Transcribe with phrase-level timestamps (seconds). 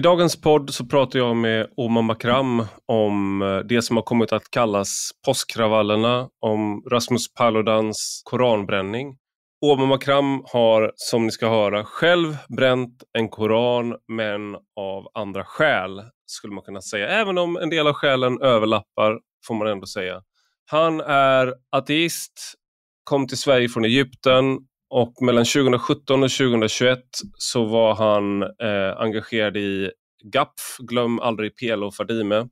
[0.00, 4.32] I dagens podd så pratar jag med Omar Makram om eh, det som har kommit
[4.32, 9.16] att kallas påskkravallerna, om Rasmus Paludans koranbränning.
[9.66, 16.02] Omar Makram har, som ni ska höra, själv bränt en koran, men av andra skäl,
[16.26, 17.08] skulle man kunna säga.
[17.08, 20.22] Även om en del av skälen överlappar, får man ändå säga.
[20.70, 22.54] Han är ateist,
[23.04, 24.58] kom till Sverige från Egypten
[24.90, 26.98] och mellan 2017 och 2021
[27.38, 29.90] så var han eh, engagerad i
[30.24, 32.48] GAPF, Glöm aldrig PLO Fadime.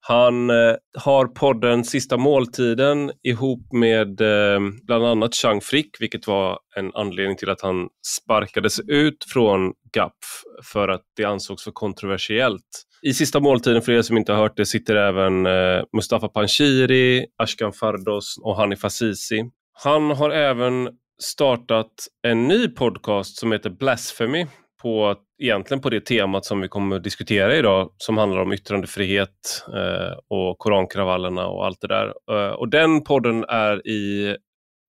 [0.00, 6.58] Han eh, har podden Sista måltiden ihop med eh, bland annat Chang Frick, vilket var
[6.76, 12.86] en anledning till att han sparkades ut från GAPF för att det ansågs för kontroversiellt.
[13.02, 17.26] I Sista måltiden, för er som inte har hört det, sitter även eh, Mustafa Panshiri,
[17.36, 19.44] Ashkan Fardos och Hanif Azizi.
[19.82, 20.88] Han har även
[21.22, 24.46] startat en ny podcast som heter Blasphemy
[24.82, 29.64] på, egentligen på det temat som vi kommer att diskutera idag som handlar om yttrandefrihet
[29.74, 32.14] eh, och korankravallerna och allt det där.
[32.30, 34.36] Eh, och den podden är i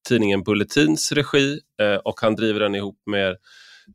[0.10, 3.38] tidningen Bulletins regi eh, och han driver den ihop med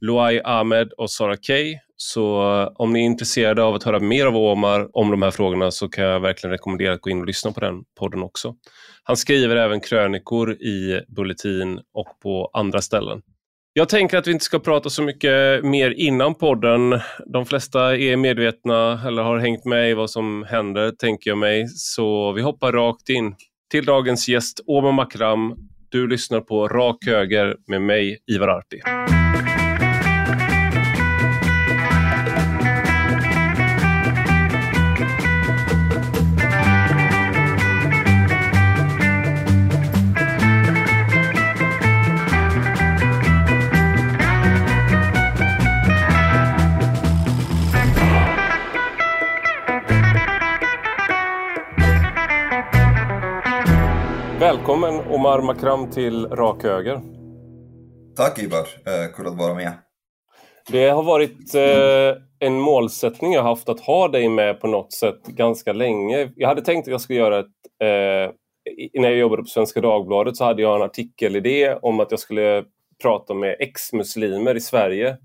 [0.00, 1.78] Luai Ahmed och Sara Kay.
[1.96, 5.30] Så eh, om ni är intresserade av att höra mer av Omar om de här
[5.30, 8.54] frågorna så kan jag verkligen rekommendera att gå in och lyssna på den podden också.
[9.04, 13.22] Han skriver även krönikor i Bulletin och på andra ställen.
[13.74, 17.00] Jag tänker att vi inte ska prata så mycket mer innan podden.
[17.26, 21.68] De flesta är medvetna eller har hängt med i vad som händer, tänker jag mig.
[21.68, 23.34] Så vi hoppar rakt in
[23.70, 25.54] till dagens gäst, Omar Makram.
[25.88, 28.80] Du lyssnar på Rak Höger med mig, Ivar Arpi.
[54.82, 57.00] Välkommen Omar Makram till Rak Höger.
[58.16, 59.72] Tack Ivar, eh, kul att vara med.
[60.68, 65.26] Det har varit eh, en målsättning jag haft att ha dig med på något sätt
[65.26, 66.32] ganska länge.
[66.36, 67.46] Jag hade tänkt att jag skulle göra ett...
[67.82, 68.32] Eh,
[69.00, 72.64] när jag jobbade på Svenska Dagbladet så hade jag en artikelidé om att jag skulle
[73.02, 75.16] prata med ex-muslimer i Sverige.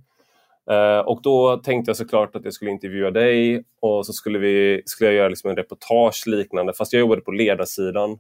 [1.06, 5.10] Och då tänkte jag såklart att jag skulle intervjua dig och så skulle, vi, skulle
[5.10, 8.20] jag göra liksom en reportage liknande, fast jag jobbade på ledarsidan.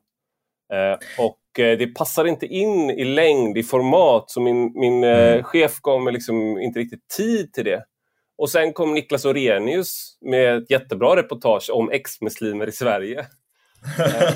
[0.73, 5.31] Eh, och eh, det passar inte in i längd, i format, så min, min eh,
[5.31, 5.43] mm.
[5.43, 7.83] chef gav mig liksom inte riktigt tid till det.
[8.37, 13.25] Och sen kom Niklas Orenius med ett jättebra reportage om ex-muslimer i Sverige.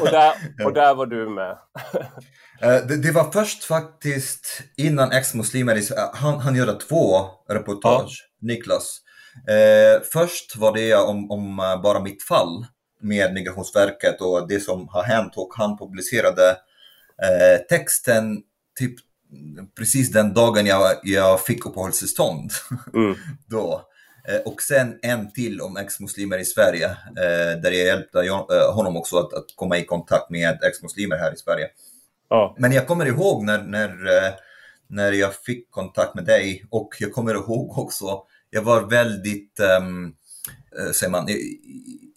[0.01, 0.33] och, där,
[0.65, 1.57] och där var du med.
[2.59, 6.09] det, det, var först faktiskt innan ex-muslimer i Sverige.
[6.13, 8.47] Han, han gjorde två reportage, ja.
[8.47, 9.01] Niklas.
[9.49, 12.65] Eh, först var det om, om bara mitt fall
[13.01, 16.49] med Migrationsverket och det som har hänt och han publicerade
[17.21, 18.41] eh, texten
[18.79, 18.95] typ
[19.77, 22.51] precis den dagen jag, jag fick uppehållstillstånd.
[22.93, 23.15] Mm.
[23.47, 23.87] Då.
[24.27, 28.19] Eh, och sen en till om ex-muslimer i Sverige, eh, där jag hjälpte
[28.73, 31.67] honom också att, att komma i kontakt med ex-muslimer här i Sverige.
[32.29, 32.55] Ja.
[32.59, 33.93] Men jag kommer ihåg när, när,
[34.87, 40.15] när jag fick kontakt med dig och jag kommer ihåg också, jag var väldigt um,
[40.93, 41.27] säger man,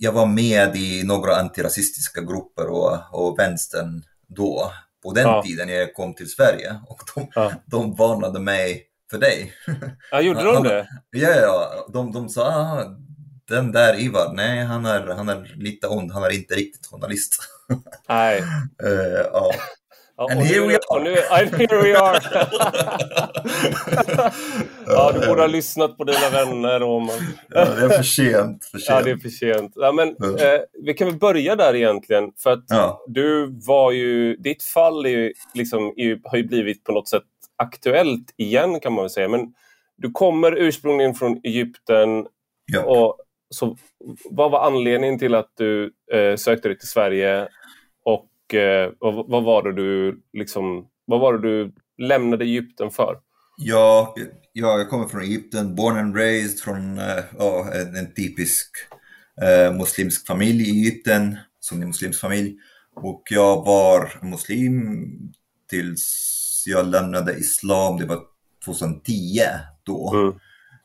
[0.04, 4.72] jag var med i några antirasistiska grupper och, och vänstern då,
[5.02, 5.42] på den ja.
[5.42, 6.80] tiden jag kom till Sverige.
[6.86, 7.52] Och de, ja.
[7.66, 9.52] de varnade mig för dig.
[10.10, 10.88] Ja, gjorde de det?
[11.10, 12.84] Ja, ja de, de sa ah,
[13.48, 17.34] den där Ivar, nej han är, han är lite ond, han är inte riktigt journalist.
[18.08, 18.40] Nej.
[18.84, 19.52] uh, ja.
[20.16, 21.04] Ja, and, here nu, we are.
[21.04, 22.16] Nu, and here we are!
[24.86, 26.80] ja, du borde ha lyssnat på dina vänner.
[26.80, 27.14] Roman.
[27.48, 28.64] ja, det är för sent.
[28.64, 28.88] För sent.
[28.88, 29.72] Ja, det är för sent.
[29.74, 32.32] Ja, men, eh, vi kan väl börja där egentligen.
[32.38, 33.04] För att ja.
[33.06, 34.36] du var ju...
[34.36, 37.22] Ditt fall är liksom, är, har ju blivit på något sätt
[37.56, 39.28] aktuellt igen kan man väl säga.
[39.28, 39.54] Men
[39.96, 42.26] du kommer ursprungligen från Egypten.
[42.66, 42.82] Ja.
[42.82, 43.16] Och,
[43.50, 43.76] så,
[44.30, 47.48] vad var anledningen till att du eh, sökte dig till Sverige?
[48.04, 53.16] Och eh, vad, vad, var det du liksom, vad var det du lämnade Egypten för?
[53.56, 54.14] Ja,
[54.52, 58.70] ja, jag kommer från Egypten, born and raised från uh, en, en, typisk
[59.42, 62.56] uh, muslimsk familj i Egypten, som en muslimsk familj.
[62.96, 64.98] Och jag var muslim
[65.70, 68.20] tills jag lämnade islam, det var
[68.64, 69.12] 2010
[69.82, 70.14] då.
[70.14, 70.34] Mm.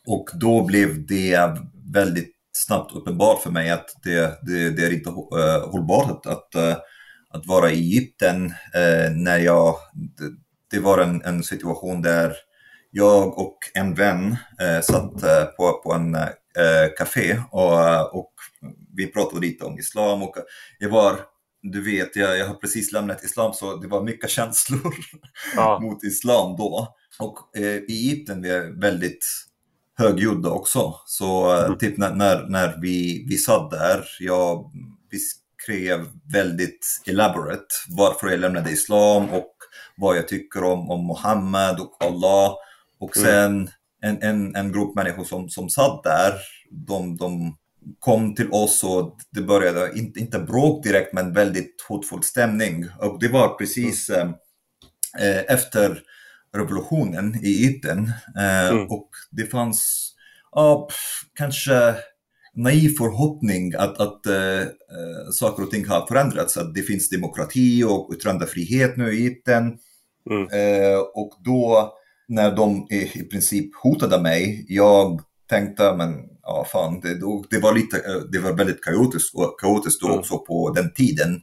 [0.07, 1.57] Och då blev det
[1.93, 6.79] väldigt snabbt uppenbart för mig att det, det, det är inte uh, hållbart att, att
[7.33, 10.31] att vara i Egypten eh, när jag, det,
[10.71, 12.33] det var en, en, situation där
[12.91, 18.33] jag och en vän eh, satt eh, på, på en eh, café och, och
[18.95, 20.35] vi pratade lite om islam och
[20.79, 21.19] jag var
[21.61, 24.95] du vet, jag, jag har precis lämnat islam så det var mycket känslor
[25.55, 25.79] ja.
[25.81, 26.95] mot islam då.
[27.19, 29.25] Och eh, i Egypten vi är väldigt
[29.97, 30.95] högljudda också.
[31.05, 31.77] Så eh, mm.
[31.77, 34.71] typ när, när, när, vi, vi satt där, jag
[35.59, 39.53] beskrev väldigt elaborate varför jag lämnade islam och
[39.97, 42.55] vad jag tycker om, om Muhammed och Allah.
[42.99, 43.29] Och mm.
[43.29, 43.69] sen
[44.01, 46.33] en, en, en grupp människor som, som satt där,
[46.71, 47.57] de, de
[47.99, 52.85] kom till oss och det började, inte, inte bråk direkt, men väldigt hotfull stämning.
[52.99, 54.27] Och det var precis mm.
[55.19, 56.01] eh, efter
[56.55, 58.11] revolutionen i Egypten.
[58.37, 58.87] Eh, mm.
[58.87, 60.11] Och det fanns
[60.51, 60.89] ja,
[61.35, 61.95] kanske
[62.59, 64.63] naiv förhoppning att, att äh,
[65.31, 69.77] saker och ting har förändrats, att det finns demokrati och yttrandefrihet nu i Egypten.
[70.29, 70.43] Mm.
[70.43, 71.93] Äh, och då
[72.27, 77.13] när de i, i princip hotade mig, jag tänkte, men ja fan, det,
[77.49, 77.97] det var, lite,
[78.31, 80.19] det var väldigt kaotiskt, kaotiskt då mm.
[80.19, 81.41] också på den tiden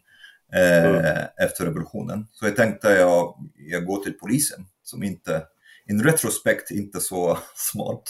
[0.55, 1.27] eh, mm.
[1.43, 2.27] efter revolutionen.
[2.33, 3.35] Så jag tänkte jag,
[3.71, 5.43] jag går till polisen, som inte,
[5.91, 7.39] in retrospekt, inte så
[7.73, 8.03] smart.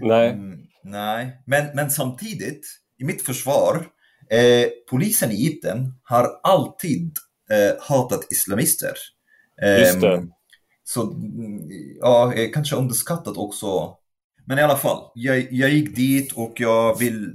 [0.00, 0.30] Nej.
[0.30, 2.66] Mm, nej, men, men samtidigt,
[2.98, 3.86] i mitt försvar,
[4.30, 7.16] eh, polisen i Egypten har alltid
[7.50, 8.94] eh, hatat islamister.
[9.62, 10.14] Eh, Just det.
[10.14, 10.30] Ehm,
[10.84, 13.96] så mm, ja, kanske underskattat också.
[14.46, 17.34] Men i alla fall, jag, jag gick dit och jag vill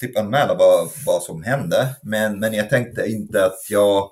[0.00, 1.96] typ anmäla vad, vad som hände.
[2.02, 4.10] Men, men jag tänkte inte att jag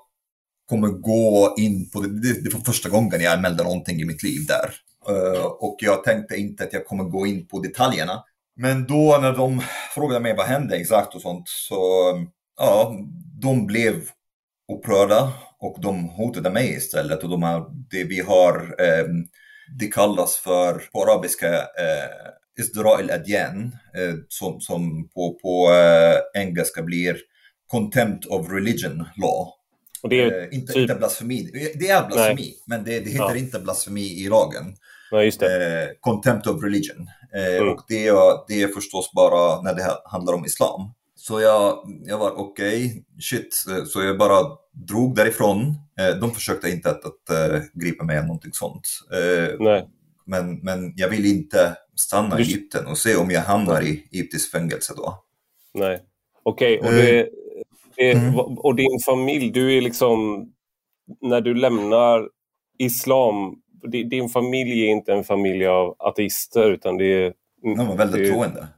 [0.68, 2.20] kommer gå in på det.
[2.20, 4.70] Det, det var första gången jag anmälde någonting i mitt liv där.
[5.10, 8.24] Uh, och jag tänkte inte att jag kommer gå in på detaljerna.
[8.56, 9.62] Men då när de
[9.94, 11.76] frågade mig vad hände exakt och sånt så
[12.56, 12.96] ja,
[13.40, 13.94] de blev
[14.72, 17.22] upprörda och de hotade mig istället.
[17.22, 19.06] Och de har, det vi har, eh,
[19.78, 26.82] det kallas för på arabiska eh, Isdra el-Adyan, eh, som, som på, på eh, engelska
[26.82, 27.16] blir
[27.66, 29.48] Contempt of Religion Law.
[30.02, 30.82] Och det är eh, inte, typ...
[30.82, 31.50] inte blasfemi.
[31.74, 32.62] Det är blasfemi, Nej.
[32.66, 33.36] men det, det heter ja.
[33.36, 34.76] inte blasfemi i lagen.
[35.10, 35.82] Ja, just det.
[35.82, 37.08] Eh, contempt of religion.
[37.34, 37.68] Eh, mm.
[37.68, 40.90] Och det är, det är förstås bara när det handlar om islam.
[41.14, 43.64] Så jag, jag var okej, okay, shit.
[43.70, 45.74] Eh, så jag bara drog därifrån.
[46.00, 48.88] Eh, de försökte inte att, att uh, gripa mig eller någonting sånt.
[49.58, 49.88] Nej.
[50.26, 54.52] Men, men jag vill inte stanna i Egypten och se om jag hamnar i egyptiskt
[54.52, 55.24] fängelse då.
[55.74, 56.00] Nej,
[56.42, 56.78] okej.
[56.78, 57.28] Okay, och, det,
[57.96, 58.34] det, mm.
[58.38, 60.46] och din familj, du är liksom,
[61.20, 62.28] när du lämnar
[62.78, 63.56] islam,
[63.90, 67.32] din familj är inte en familj av ateister utan det är...
[67.62, 68.68] De var väldigt det, troende.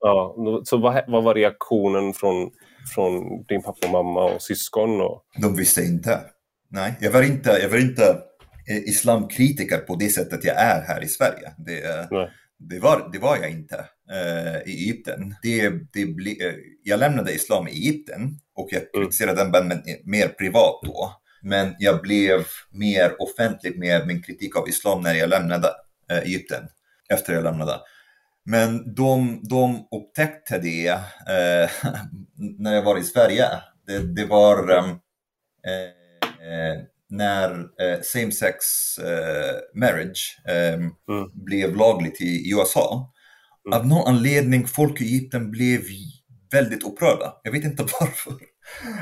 [0.00, 2.50] Ja, så vad, vad var reaktionen från,
[2.94, 5.00] från din pappa och mamma och syskon?
[5.00, 5.22] Och...
[5.42, 6.20] De visste inte.
[6.70, 8.16] Nej, jag var inte, jag var inte
[8.86, 11.52] islamkritiker på det sättet jag är här i Sverige.
[11.58, 12.08] Det,
[12.58, 13.76] det, var, det var jag inte
[14.12, 15.34] uh, i Egypten.
[15.42, 18.90] Det, det ble, uh, jag lämnade islam i Egypten och jag mm.
[18.94, 19.68] kritiserade mm.
[19.68, 21.12] den mer privat då.
[21.46, 25.68] Men jag blev mer offentlig med min kritik av islam när jag lämnade
[26.10, 26.68] eh, Egypten,
[27.08, 27.80] efter jag lämnade.
[28.44, 31.70] Men de, de upptäckte det eh,
[32.58, 33.46] när jag var i Sverige.
[33.86, 38.56] Det, det var eh, eh när eh, same-sex
[38.98, 40.90] eh, marriage mm.
[41.34, 43.12] blev lagligt i, i USA.
[43.66, 43.78] Mm.
[43.78, 45.80] Av någon anledning, folk i Egypten blev
[46.52, 47.32] väldigt upprörda.
[47.42, 48.32] Jag vet inte varför.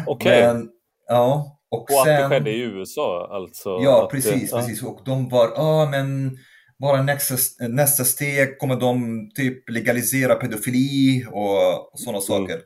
[0.06, 0.48] Okej.
[0.50, 0.66] Okay.
[1.08, 3.68] Ja, och, och sen, att det skedde i USA alltså?
[3.68, 4.50] Ja, precis.
[4.50, 4.82] Det, precis.
[4.82, 6.38] Och de var, ja ah, men
[6.78, 12.22] bara nästa, nästa steg kommer de typ legalisera pedofili och, och sådana mm.
[12.22, 12.60] saker.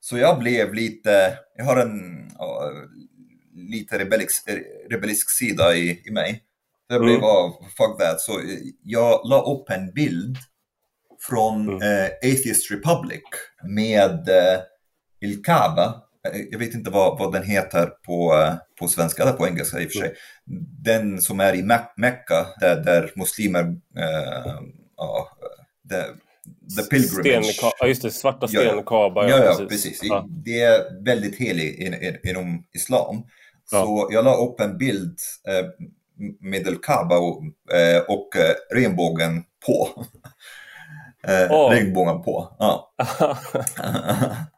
[0.00, 2.72] Så jag blev lite, jag har en ja,
[3.54, 4.48] lite rebellisk,
[4.90, 6.42] rebellisk sida i, i mig.
[6.88, 7.24] Jag blev mm.
[7.24, 8.20] av, fuck that.
[8.20, 8.40] Så
[8.82, 10.36] jag la upp en bild
[11.28, 11.82] från mm.
[11.82, 13.22] eh, Atheist Republic
[13.62, 14.60] med eh,
[15.20, 16.13] Il Kaaba Eh,
[16.50, 19.86] jag vet inte vad, vad den heter på, eh, på svenska eller på engelska i
[19.86, 20.14] och för sig.
[20.84, 21.62] Den som är i
[21.96, 23.62] Mecka där, där muslimer,
[23.96, 24.60] äh,
[24.96, 25.28] ja,
[25.90, 26.02] the,
[26.76, 27.58] the pilgrimage.
[27.80, 29.28] ja, just det, svarta stenkaba.
[29.28, 30.00] Ja, ja, ja, precis.
[30.02, 30.26] Ja.
[30.28, 33.22] Det är väldigt heligt inom islam.
[33.70, 35.66] Så jag la upp en bild eh,
[36.40, 37.42] med el-Kaaba och,
[37.74, 38.28] eh, och
[38.70, 40.04] regnbågen på.
[41.28, 41.70] eh, oh.
[41.70, 42.56] Regnbågen på.
[42.58, 42.94] Ja.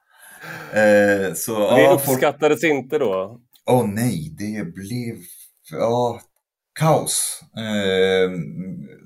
[0.72, 2.72] Eh, så, det ja, uppskattades folk...
[2.72, 3.40] inte då?
[3.66, 5.16] Åh oh, nej, det blev
[5.72, 6.20] ja,
[6.78, 7.40] kaos.
[7.56, 8.30] Eh,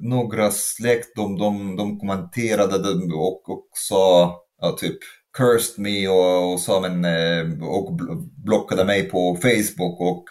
[0.01, 4.99] några släkt de, de, de kommenterade och, och sa ja, typ
[5.39, 7.99] cursed me och, och sa men eh, och
[8.45, 10.25] blockade mig på Facebook och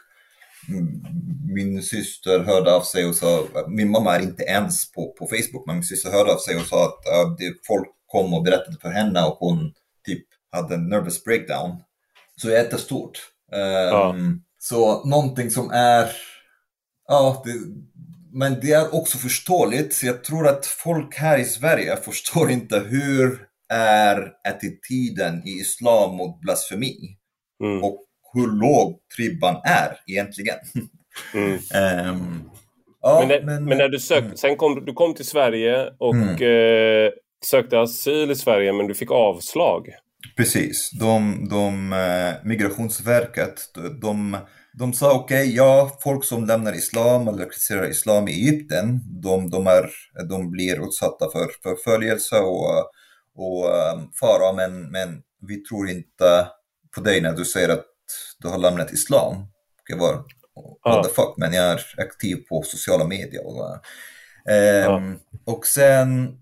[1.54, 5.63] min syster hörde av sig och sa, min mamma är inte ens på, på Facebook,
[5.68, 8.89] men min syster hörde av sig och sa att det, folk kom och berättade för
[8.89, 9.74] henne och hon
[10.06, 11.84] typ hade en nervous breakdown.
[12.36, 13.20] Så jättestort.
[13.51, 14.15] Um, ja.
[14.60, 16.12] Så någonting som är,
[17.08, 17.53] ja, det,
[18.34, 20.03] men det är också förståeligt.
[20.03, 26.41] Jag tror att folk här i Sverige förstår inte hur är attityden i islam mot
[26.41, 27.18] blasfemi.
[27.63, 27.84] Mm.
[27.84, 30.58] Och hur låg tribban är egentligen.
[31.34, 31.53] Mm.
[31.53, 32.51] um,
[33.01, 34.38] ja, men, men, men, när du sökte, mm.
[34.38, 36.29] sen kom du kom till Sverige och mm.
[36.29, 37.12] eh,
[37.46, 39.89] sökte asyl i Sverige men du fick avslag.
[40.39, 40.91] Precis.
[40.91, 43.62] De, de, eh, Migrationsverket,
[44.01, 44.38] de,
[44.74, 49.50] de sa okej, okay, ja, folk som lämnar islam eller kritiserar islam i Egypten, de,
[49.50, 49.89] de, är,
[50.29, 52.91] de blir utsatta för förföljelse och,
[53.36, 56.48] och um, fara, men, men vi tror inte
[56.96, 57.86] på dig när du säger att
[58.39, 59.46] du har lämnat islam.
[59.88, 60.24] Jag var,
[60.86, 63.48] what the fuck, men jag är aktiv på sociala medier.
[63.48, 63.79] Och,
[64.96, 66.38] um, och sen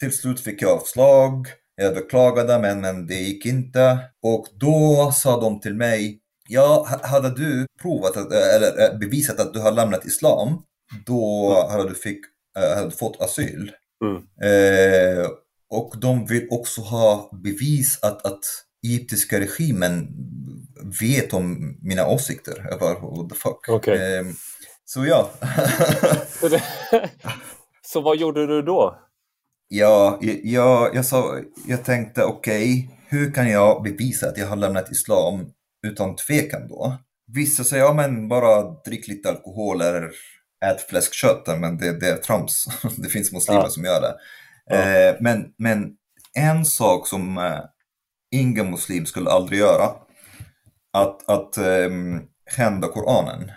[0.00, 1.46] till slut fick jag avslag.
[1.80, 3.98] Jag beklagade men, men det gick inte.
[4.22, 6.18] Och då sa de till mig,
[6.48, 10.62] ja, hade du provat att, eller eh, bevisat att du har lämnat islam,
[11.06, 11.70] då mm.
[11.70, 12.20] hade du fick,
[12.58, 13.72] eh, hade fått asyl.
[14.04, 14.16] Mm.
[14.16, 15.26] Eh,
[15.70, 18.44] och de vill också ha bevis att, att
[18.86, 20.08] egyptiska regimen
[21.00, 22.66] vet om mina åsikter.
[22.70, 23.68] Jag bara, what the fuck.
[23.68, 23.96] Okay.
[23.96, 24.24] Eh,
[24.84, 25.30] så ja.
[27.82, 29.07] så vad gjorde du då?
[29.68, 34.56] Ja, jag, jag, sa, jag tänkte okej, okay, hur kan jag bevisa att jag har
[34.56, 35.52] lämnat islam
[35.86, 36.96] utan tvekan då?
[37.32, 40.10] Vissa säger, ja men bara drick lite alkohol eller
[40.64, 42.66] ät fläskkött, men det, det är trams.
[42.96, 43.70] det finns muslimer ja.
[43.70, 44.14] som gör det.
[44.66, 44.76] Ja.
[44.76, 45.90] Eh, men, men
[46.34, 47.60] en sak som eh,
[48.30, 49.90] ingen muslim skulle aldrig göra,
[50.92, 51.90] att, att eh,
[52.50, 53.48] skända Koranen.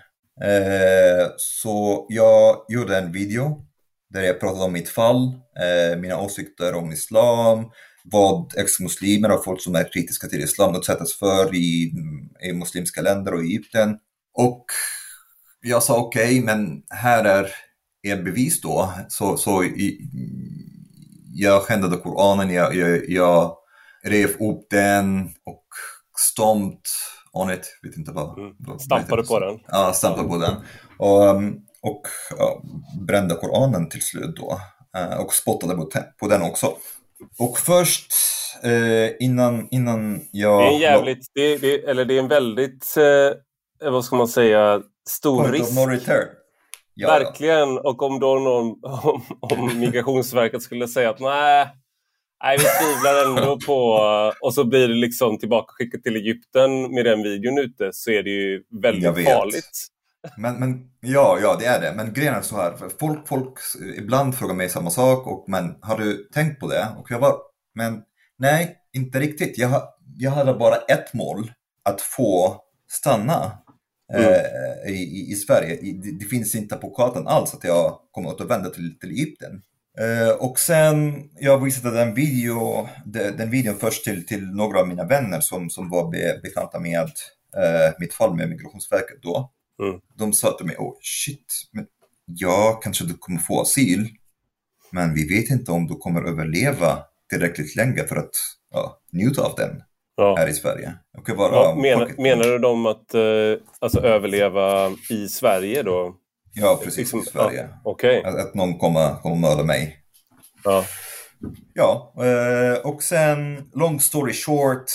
[0.44, 3.66] Eh, så jag gjorde en video
[4.14, 7.72] där jag pratade om mitt fall, eh, mina åsikter om islam,
[8.04, 11.94] vad ex-muslimer och folk som är kritiska till islam utsätts för i,
[12.50, 13.98] i muslimska länder och Egypten.
[14.34, 14.66] Och
[15.62, 17.48] jag sa okej, okay, men här är
[18.08, 18.94] en bevis då.
[19.10, 20.10] Så, så i,
[21.34, 23.58] jag skändade Koranen, jag, jag, jag
[24.04, 25.66] rev upp den och
[26.18, 26.90] stomt
[27.32, 28.40] on it, vet inte vad.
[28.40, 28.80] Mm.
[28.80, 29.60] Stampade på den?
[29.68, 30.56] Ja, stampade på den.
[30.98, 32.02] Och, um, och
[32.38, 32.62] ja,
[33.08, 34.60] brände Koranen till slut då
[34.98, 35.76] eh, och spottade
[36.20, 36.74] på, den också.
[37.40, 38.12] Och först
[38.64, 40.62] eh, innan, innan jag...
[40.62, 44.28] Det är en jävligt, det, det, eller det är en väldigt, eh, vad ska man
[44.28, 45.76] säga, stor Point risk.
[45.76, 46.28] No return.
[46.94, 47.08] Ja.
[47.08, 51.68] Verkligen, och om då någon, om, om Migrationsverket skulle säga att nej,
[52.44, 54.00] nej vi tvivlar ändå på,
[54.42, 58.30] och så blir det liksom tillbakaskickat till Egypten med den videon ute så är det
[58.30, 59.88] ju väldigt farligt.
[60.38, 61.94] Men, men ja, ja, det är det.
[61.96, 63.60] Men grejen är så här, folk, folk
[63.98, 66.88] ibland frågar mig samma sak och men har du tänkt på det?
[66.98, 67.36] Och jag bara,
[67.76, 68.02] men
[68.38, 69.58] nej, inte riktigt.
[69.58, 69.84] Jag,
[70.18, 71.52] jag hade bara ett mål,
[71.84, 73.58] att få stanna
[74.14, 74.34] mm.
[74.34, 75.80] eh, i, i, Sverige.
[75.82, 79.62] Det, det, finns inte på kartan alls att jag kommer att återvända till, till Egypten.
[80.00, 82.90] Eh, och sen, jag visade den, video,
[83.38, 87.12] den videon först till, till några av mina vänner som, som var be, bekanta med
[87.58, 89.52] eh, mitt fall med Migrationsverket då.
[89.82, 90.00] Mm.
[90.18, 91.86] De sa till mig, oh shit, men
[92.26, 94.10] ja, kanske du kommer få asyl,
[94.92, 98.32] men vi vet inte om du kommer överleva tillräckligt länge för att
[98.72, 99.84] ja, njuta av den
[100.16, 100.36] ja.
[100.38, 100.94] här i Sverige.
[101.38, 106.16] Bara, ja, menar, menar du dem att uh, alltså, överleva i Sverige då?
[106.54, 107.70] Ja, precis, liksom, i Sverige.
[107.84, 108.24] Ja, okay.
[108.24, 109.98] att, att någon kommer, kommer mörda mig.
[110.64, 110.86] Ja.
[111.74, 114.86] Ja, eh, och sen long story short,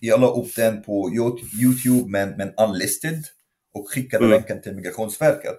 [0.00, 1.10] jag la upp den på
[1.60, 3.24] Youtube men, men unlisted
[3.74, 4.36] och skickade mm.
[4.36, 5.58] länken till Migrationsverket.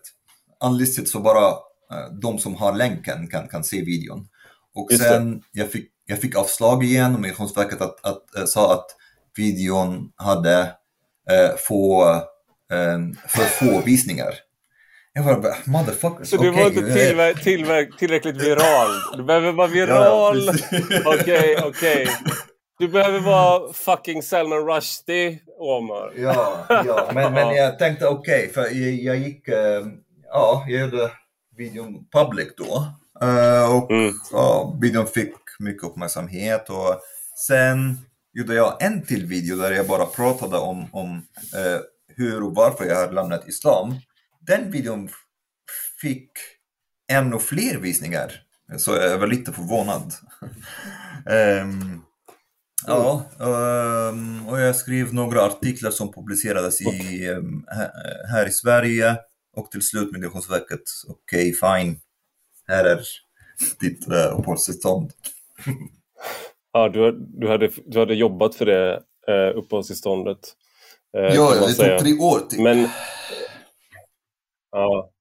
[0.63, 4.27] Unlisted så bara uh, de som har länken kan, kan se videon.
[4.75, 8.85] Och sen jag fick, jag fick avslag igen och Migrationsverket att, att, uh, sa att
[9.37, 10.61] videon hade
[11.31, 12.05] uh, få,
[13.27, 14.33] för få visningar.
[15.13, 16.29] Jag bara, motherfuckers.
[16.29, 16.63] Så du okay.
[16.63, 19.17] var inte tillver tillver tillräckligt viral?
[19.17, 20.49] Du behöver vara viral.
[20.49, 20.57] Okej,
[21.05, 21.55] okej.
[21.55, 22.07] Okay, okay.
[22.79, 26.13] Du behöver vara fucking Salman Rushdie, Omar.
[26.17, 27.11] Ja, ja.
[27.13, 29.47] Men, men jag tänkte okej, okay, för jag, jag gick...
[29.47, 29.87] Uh,
[30.23, 31.11] ja, jag gjorde
[31.57, 32.87] videon public då.
[33.23, 34.13] Uh, och mm.
[34.31, 37.01] ja, videon fick mycket uppmärksamhet och
[37.47, 37.97] sen
[38.33, 41.79] gjorde jag en till video där jag bara pratade om, om uh,
[42.15, 43.95] hur och varför jag hade lämnat islam.
[44.39, 45.09] Den videon
[46.01, 46.31] fick
[47.11, 48.31] ännu fler visningar,
[48.77, 50.13] så jag var lite förvånad.
[51.61, 52.03] um,
[52.87, 57.65] Ja, um, och jag skrev några artiklar som publicerades i, um,
[58.31, 59.17] här i Sverige
[59.55, 61.99] och till slut Migrationsverket, okej okay, fine,
[62.67, 63.01] här är
[63.79, 65.11] ditt uh, uppehållstillstånd.
[66.73, 70.39] ja, du, du, hade, du hade jobbat för det eh, uppehållstillståndet.
[71.17, 72.59] Eh, ja, det tog tre år typ.
[72.59, 72.87] Men,
[74.71, 75.11] ja.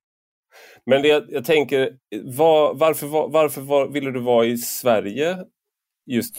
[0.87, 5.39] Men det, jag tänker, var, varför, var, varför var, ville du vara i Sverige?
[6.11, 6.37] Just,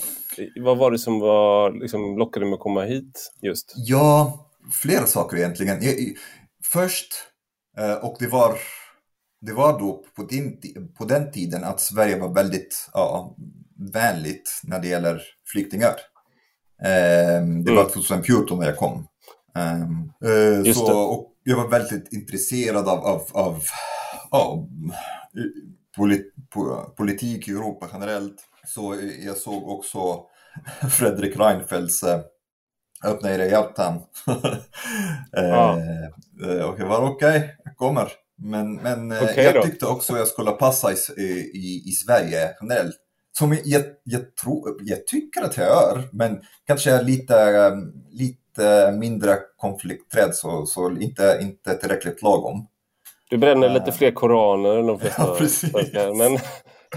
[0.55, 3.31] vad var det som var, liksom, lockade med att komma hit?
[3.41, 3.73] just?
[3.75, 4.39] Ja,
[4.81, 5.79] flera saker egentligen.
[6.63, 7.13] Först,
[7.77, 8.57] eh, och det var,
[9.41, 10.61] det var då på, din,
[10.97, 13.35] på den tiden att Sverige var väldigt ja,
[13.93, 15.21] vänligt när det gäller
[15.51, 15.95] flyktingar.
[16.83, 18.59] Ehm, det var 2014 mm.
[18.59, 19.07] när jag kom.
[19.55, 20.11] Ehm,
[20.65, 23.61] eh, så, och jag var väldigt intresserad av, av, av,
[24.29, 24.69] av
[25.95, 26.33] polit,
[26.97, 28.48] politik i Europa generellt.
[28.67, 30.25] Så jag såg också
[30.97, 32.19] Fredrik Reinfeldts eh,
[33.03, 34.01] Öppna era hjärtan.
[35.31, 35.77] ja.
[36.41, 38.11] och jag var okej, okay, jag kommer.
[38.37, 41.21] Men, men okay, jag tyckte också jag skulle passa i,
[41.53, 42.95] i, i Sverige generellt.
[43.31, 47.71] Som jag, jag, tror, jag tycker att jag gör, men kanske är lite,
[48.11, 52.67] lite mindre konflikträdd så, så inte, inte tillräckligt lagom.
[53.29, 55.73] Du bränner lite fler koraner än de flesta ja, precis.
[55.93, 56.39] men...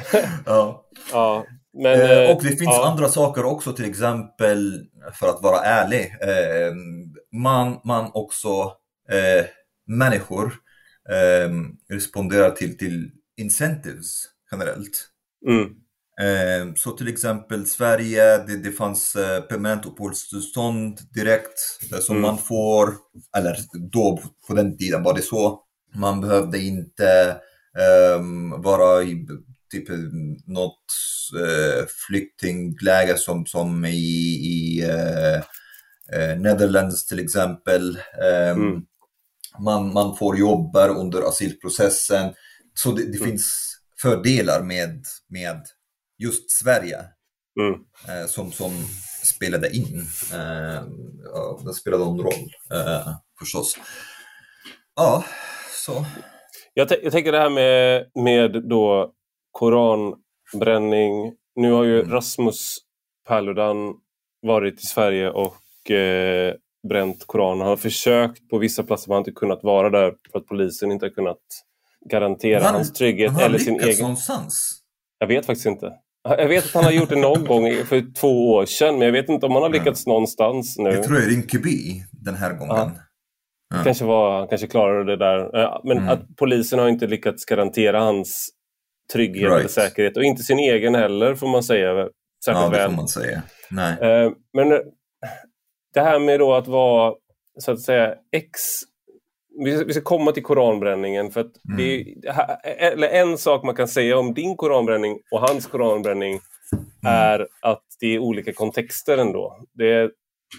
[0.46, 0.87] ja.
[1.12, 1.46] ja.
[1.82, 2.90] Men, eh, och det finns ja.
[2.90, 6.75] andra saker också, till exempel, för att vara ärlig, eh,
[7.32, 8.72] man, man också,
[9.11, 9.46] eh,
[9.87, 10.54] människor
[11.11, 11.50] eh,
[11.94, 15.08] responderar till, till incentives generellt.
[15.49, 15.64] Mm.
[16.20, 21.58] Eh, så till exempel Sverige, det, det fanns eh, permanent uppehållstillstånd direkt
[22.00, 22.22] som mm.
[22.22, 22.94] man får,
[23.37, 23.56] eller
[23.92, 25.61] då på den tiden var det så.
[25.94, 27.37] Man behövde inte
[28.16, 29.26] um, vara i
[29.72, 29.88] typ
[30.46, 30.84] något
[31.40, 35.36] eh, flyktingläger som, som i, i eh,
[36.12, 37.96] eh, Netherlands till exempel.
[38.22, 38.82] Eh, mm.
[39.64, 42.34] man, man får jobba under asylprocessen.
[42.74, 43.28] Så det, det mm.
[43.30, 45.62] finns fördelar med, med
[46.18, 46.98] just Sverige
[47.60, 47.72] mm.
[48.08, 48.72] eh, som, som
[49.24, 50.06] spelade in.
[50.32, 50.84] Eh,
[51.64, 53.08] det spelade en roll eh,
[53.38, 53.74] förstås.
[54.96, 55.24] Ja,
[55.85, 56.06] så.
[56.74, 59.12] Jag, jag tänker det här med, med då
[59.52, 61.32] koranbränning.
[61.56, 62.12] Nu har ju mm.
[62.12, 62.78] Rasmus
[63.28, 63.94] Paludan
[64.42, 66.54] varit i Sverige och eh,
[66.88, 67.60] bränt koraner.
[67.60, 70.46] Han har försökt på vissa platser men han har inte kunnat vara där för att
[70.46, 71.38] polisen inte har kunnat
[72.10, 73.32] garantera han, hans trygghet.
[73.32, 74.02] Han eller sin egen...
[74.02, 74.80] någonstans?
[75.18, 75.92] Jag vet faktiskt inte.
[76.24, 79.12] Jag vet att han har gjort det någon gång för två år sedan men jag
[79.12, 80.14] vet inte om han har lyckats mm.
[80.14, 80.90] någonstans nu.
[80.90, 82.76] Jag tror det är Rinkeby den här gången.
[82.76, 82.90] Ja.
[83.74, 83.84] Ja.
[83.84, 85.80] Kanske var, han kanske klarade det där.
[85.84, 86.08] Men mm.
[86.08, 88.50] att polisen har inte lyckats garantera hans
[89.12, 89.59] trygghet right.
[89.59, 92.09] eller säkerhet och inte sin egen heller får man säga.
[92.44, 93.42] Särskilt ja, det får man säga.
[93.70, 93.98] Nej.
[94.01, 94.68] Eh, men
[95.94, 97.14] det här med då att vara
[97.59, 98.53] så att säga ex
[99.64, 101.31] vi ska komma till koranbränningen.
[101.31, 101.77] För att mm.
[101.77, 106.40] det är, eller en sak man kan säga om din koranbränning och hans koranbränning
[106.72, 106.85] mm.
[107.03, 109.59] är att det är olika kontexter ändå.
[109.72, 110.11] Det,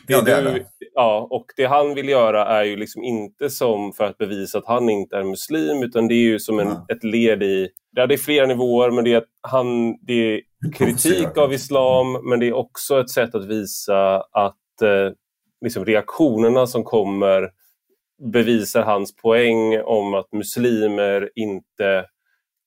[0.07, 0.65] det, ja, det är det.
[0.93, 4.67] Ja, och det han vill göra är ju liksom inte som för att bevisa att
[4.67, 6.85] han inte är muslim utan det är ju som en, ja.
[6.89, 7.69] ett led i...
[7.91, 10.41] Ja, det är flera nivåer men det är, han, det är
[10.73, 15.11] kritik av islam men det är också ett sätt att visa att eh,
[15.61, 17.49] liksom reaktionerna som kommer
[18.33, 22.05] bevisar hans poäng om att muslimer inte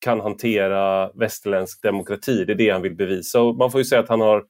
[0.00, 2.44] kan hantera västerländsk demokrati.
[2.44, 3.40] Det är det han vill bevisa.
[3.40, 4.44] Och man får ju säga att han har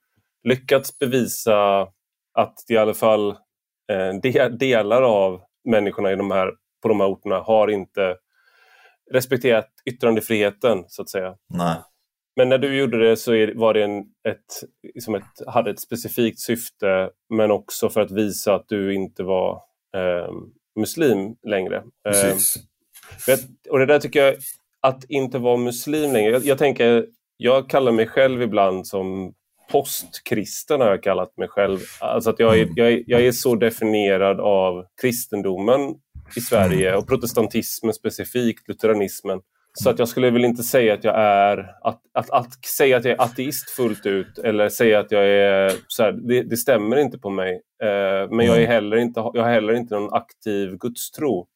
[0.45, 1.89] lyckats bevisa
[2.37, 3.31] att i alla fall
[3.93, 8.17] eh, delar av människorna i de här, på de här orterna har inte
[9.13, 11.37] respekterat yttrandefriheten, så att säga.
[11.55, 11.77] Nej.
[12.37, 16.41] Men när du gjorde det så var det en, ett, liksom ett, hade ett specifikt
[16.41, 19.63] syfte, men också för att visa att du inte var
[19.97, 20.33] eh,
[20.81, 21.83] muslim längre.
[22.05, 22.57] Precis.
[23.29, 23.39] Eh,
[23.71, 24.35] och det där tycker jag,
[24.81, 26.33] att inte vara muslim längre.
[26.33, 29.35] Jag, jag tänker, jag kallar mig själv ibland som
[29.71, 31.79] postkristen har jag kallat mig själv.
[32.01, 32.75] Alltså att jag är, mm.
[32.77, 35.95] jag, är, jag är så definierad av kristendomen
[36.37, 39.41] i Sverige och protestantismen specifikt, lutheranismen.
[39.79, 43.05] Så att jag skulle väl inte säga att jag är, att, att, att säga att
[43.05, 46.97] jag är ateist fullt ut eller säga att jag är, så här, det, det, stämmer
[46.97, 47.53] inte på mig.
[47.83, 48.71] Eh, men jag, är mm.
[48.71, 51.47] heller inte, jag har heller inte någon aktiv gudstro.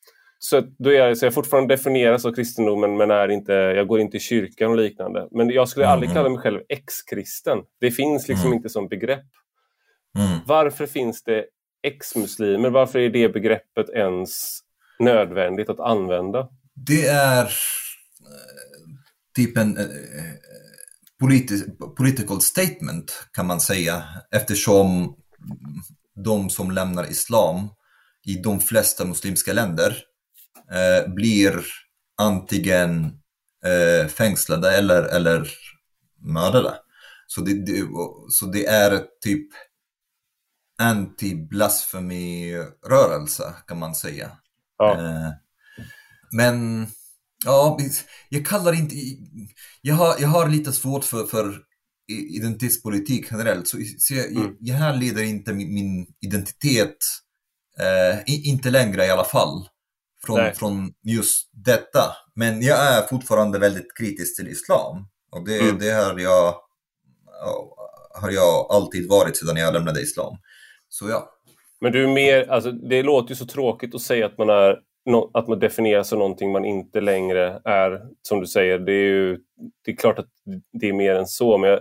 [0.43, 4.01] Så, då är jag, så jag fortfarande definieras av kristendomen men är inte, jag går
[4.01, 5.29] inte i kyrkan och liknande.
[5.31, 6.15] Men jag skulle aldrig mm.
[6.15, 7.59] kalla mig själv ex-kristen.
[7.81, 8.57] Det finns liksom mm.
[8.57, 9.27] inte som begrepp.
[10.19, 10.39] Mm.
[10.47, 11.45] Varför finns det
[11.83, 12.71] ex-muslimer?
[12.71, 14.61] Varför är det begreppet ens
[14.99, 16.49] nödvändigt att använda?
[16.75, 17.51] Det är eh,
[19.37, 19.85] typ en eh,
[21.21, 25.17] politisk, political statement kan man säga eftersom
[26.25, 27.69] de som lämnar islam
[28.27, 29.97] i de flesta muslimska länder
[30.73, 31.65] eh, blir
[32.19, 33.05] antingen
[33.65, 35.49] eh, fängslade eller, eller
[36.25, 36.75] mördade.
[37.27, 37.89] Så det, det,
[38.29, 39.49] så det är typ
[40.83, 44.31] anti-blasfemi-rörelse kan man säga.
[44.79, 45.01] Ja.
[45.01, 45.31] Eh,
[46.33, 46.87] men
[47.45, 47.79] ja,
[48.29, 48.95] jag kallar inte...
[49.83, 51.63] Jag har, jag har lite svårt för, för
[52.13, 54.57] identitetspolitik generellt, så, så jag, Mm.
[54.61, 56.97] jag härleder inte min, min identitet,
[57.79, 59.69] eh, inte längre i alla fall,
[60.27, 60.55] från, Nej.
[60.55, 62.05] från just detta.
[62.35, 65.07] Men jag är fortfarande väldigt kritisk till islam.
[65.33, 65.79] Och det, Mm.
[65.79, 66.55] det har, jag,
[67.27, 67.77] ja,
[68.21, 70.37] har jag alltid varit sedan jag lämnade islam.
[70.89, 71.29] Så ja.
[71.81, 74.79] Men du är mer, alltså, det låter ju så tråkigt att säga att man är
[75.35, 78.79] att man definierar som någonting man inte längre är, som du säger.
[78.79, 79.39] Det är ju
[79.85, 80.29] det är klart att
[80.81, 81.81] det är mer än så, men jag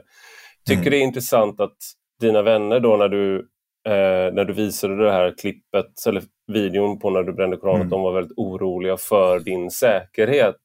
[0.67, 0.91] tycker Mm.
[0.91, 1.77] det är intressant att
[2.19, 3.47] dina vänner då när du,
[3.87, 7.87] eh, när du visade det här klippet, eller videon på när du brände Koranen, Mm.
[7.87, 10.55] att de var väldigt oroliga för din säkerhet.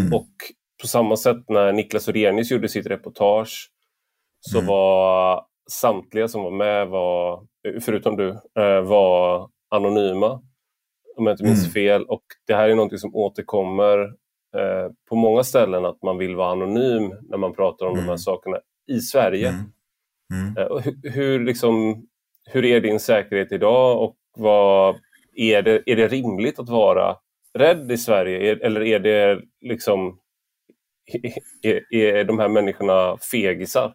[0.00, 0.12] Mm.
[0.14, 0.28] Och
[0.82, 3.70] på samma sätt när Niklas Orenius gjorde sitt reportage
[4.40, 4.68] så Mm.
[4.68, 7.46] var samtliga som var med, var,
[7.80, 10.42] förutom du, eh, var anonyma.
[11.16, 11.70] Om jag inte minns Mm.
[11.72, 12.04] fel.
[12.04, 13.98] Och det här är något som återkommer
[14.56, 18.06] eh, på många ställen, att man vill vara anonym när man pratar om de här
[18.08, 18.18] Mm.
[18.18, 18.58] sakerna
[18.90, 19.48] i Sverige.
[19.48, 19.60] Mm.
[20.34, 20.56] Mm.
[20.56, 22.02] Eh, hur, hur, liksom,
[22.48, 24.96] hur är din säkerhet idag och vad,
[25.34, 27.16] är, det, är det rimligt att vara
[27.58, 28.58] rädd i Sverige?
[28.66, 30.18] Eller är det liksom
[31.62, 33.94] är, är de här människorna fegisar?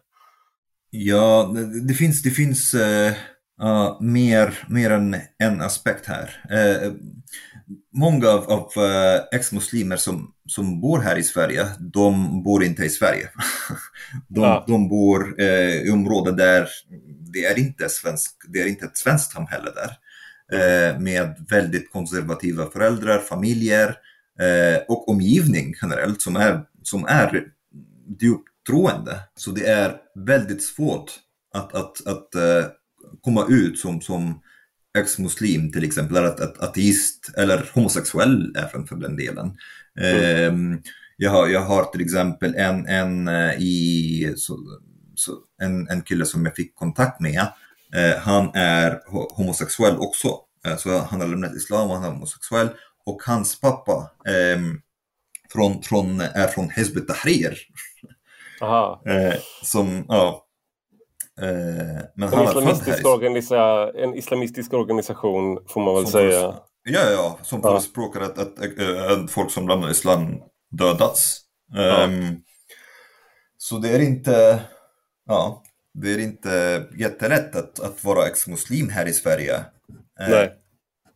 [0.90, 3.12] Ja, det, det finns, det finns uh,
[3.62, 6.30] uh, mer, mer än en aspekt här.
[6.52, 6.92] Uh,
[7.94, 12.90] många av, av eh, ex-muslimer som, som bor här i Sverige, de bor inte i
[12.90, 13.30] Sverige.
[14.28, 14.64] de, Ja.
[14.66, 16.68] de bor eh, i områden där
[17.32, 19.96] det är inte, svensk, det är inte ett svenskt samhälle där.
[20.52, 23.96] Eh, med väldigt konservativa föräldrar, familjer
[24.40, 27.44] eh, och omgivning generellt som är, som är
[28.20, 29.18] djupt troende.
[29.34, 31.10] Så det är väldigt svårt
[31.54, 32.66] att, att, att eh,
[33.20, 34.40] komma ut som, som
[34.98, 39.56] ex-muslim till exempel, eller att, att, ateist eller homosexuell även för den delen.
[40.00, 40.82] Ehm,
[41.16, 44.58] jag, har, jag har till exempel en, en, eh, i, så,
[45.14, 47.40] så, en, en kille som jag fick kontakt med.
[47.94, 50.28] Eh, han är ho- homosexuell också.
[50.66, 52.68] Eh, så han har lämnat islam och han är homosexuell.
[53.06, 54.80] Och hans pappa ehm,
[55.52, 57.58] från, från, är från Hizb ut-Tahrir.
[58.60, 59.02] Aha.
[59.06, 60.46] Eh, som, ja.
[61.42, 66.54] Eh, men En islamistisk, organisa, en islamistisk organisation får man väl Som säga.
[66.84, 67.70] Ja, ja, som Ja.
[67.70, 71.40] förespråkar att, att, att, att folk som lämnar islam dödats.
[71.72, 72.02] Ja.
[72.02, 72.36] Ehm,
[73.58, 74.60] så det är inte,
[75.26, 75.62] ja,
[75.94, 79.54] det är inte jättelätt att, att vara ex-muslim här i Sverige.
[80.20, 80.52] Eh, Nej.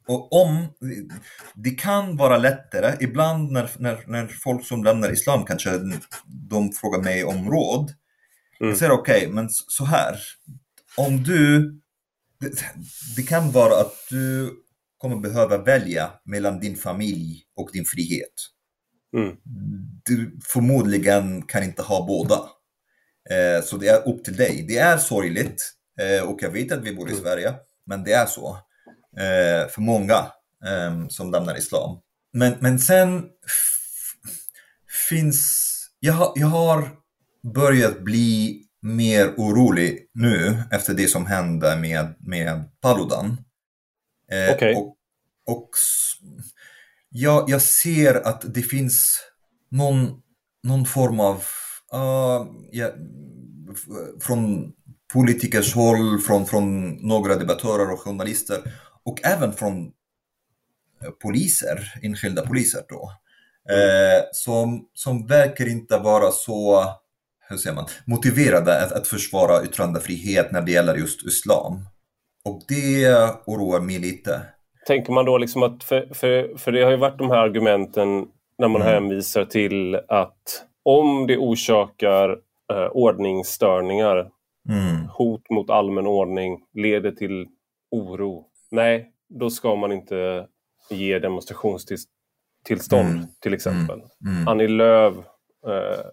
[0.08, 0.66] och om,
[1.54, 5.70] det kan vara lättare, ibland när, när, när folk som lämnar islam kanske
[6.50, 7.92] de frågar mig om råd.
[8.60, 8.70] Mm.
[8.70, 10.18] Jag säger okej, men s- så här.
[10.96, 11.60] Om du,
[12.40, 12.64] det,
[13.16, 14.52] det kan vara att du
[14.98, 18.34] kommer behöva välja mellan din familj och din frihet.
[19.16, 19.36] Mm.
[20.04, 22.34] Du förmodligen kan inte ha båda.
[23.30, 24.64] Eh, så det är upp till dig.
[24.68, 27.22] Det är sorgligt eh, och jag vet att vi bor i Mm.
[27.24, 27.54] Sverige,
[27.86, 28.56] men det är så.
[29.18, 30.14] Eh, för många
[30.66, 31.98] eh, som lämnar islam.
[32.32, 33.24] Men, men sen
[35.08, 35.64] finns...
[36.00, 36.90] Jag, jag har
[37.42, 43.26] börjat bli mer orolig nu efter det som hände med, med Paludan.
[44.32, 44.74] Eh, Okej.
[44.74, 44.96] och,
[45.46, 46.28] och s-
[47.10, 49.20] jag, ser att det finns
[49.70, 50.22] någon,
[50.62, 51.42] någon form av,
[51.92, 52.90] ah, ja,
[54.20, 54.72] från
[55.12, 59.86] politikers håll, från, från några debattörer och journalister och även från
[61.02, 63.12] eh, poliser, enskilda poliser då,
[63.74, 66.84] eh, som, som verkar inte vara så
[67.48, 71.72] hur säger man, motiverade att, att försvara yttrandefrihet när det gäller just islam.
[72.44, 73.08] Och det
[73.46, 74.40] oroar mig lite.
[74.86, 78.26] Tänker man då liksom att, för, för, för det har ju varit de här argumenten
[78.58, 78.92] när man Mm.
[78.94, 80.42] hänvisar till att
[80.84, 82.30] om det orsakar
[82.72, 84.30] eh, ordningsstörningar,
[84.70, 85.08] Mm.
[85.08, 87.46] hot mot allmän ordning, leder till
[87.90, 88.44] oro.
[88.70, 90.46] Nej, då ska man inte
[90.90, 93.26] ge demonstrationstillstånd Mm.
[93.42, 94.00] till exempel.
[94.26, 94.48] Mm.
[94.48, 95.14] Annie Lööf
[95.66, 96.04] eh,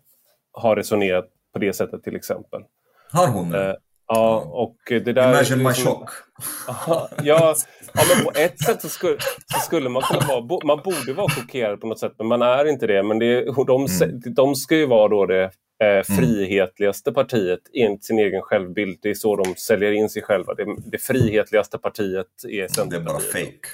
[0.56, 2.62] har resonerat på det sättet till exempel.
[3.12, 3.56] Har hon?
[3.56, 3.74] Eh,
[4.08, 5.30] ja, och det där...
[5.30, 6.10] Imagine my shock.
[6.68, 7.56] ja, ja,
[7.94, 9.18] men på ett sätt så skulle,
[9.54, 10.66] så skulle man kunna vara...
[10.66, 13.04] Man borde vara chockerad på något sätt, men man är inte det.
[13.04, 15.44] Men det, de, sä- de ska ju vara då det
[15.84, 19.00] eh, frihetligaste partiet enligt sin egen självbild.
[19.02, 20.54] Det är så de säljer in sig själva.
[20.54, 23.34] Det, det frihetligaste partiet är Det är Centerpartiet.
[23.34, 23.68] bara fake.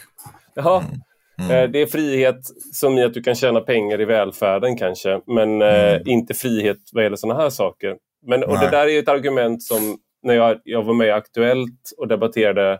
[0.53, 0.77] Jaha.
[0.87, 1.01] Mm.
[1.39, 2.39] Eh, Det är frihet
[2.73, 6.01] som i att du kan tjäna pengar i välfärden kanske, men eh, Mm.
[6.05, 7.97] inte frihet vad gäller sådana här saker.
[8.27, 11.91] Men, och det där är ett argument som när jag, jag var med i Aktuellt
[11.97, 12.79] och debatterade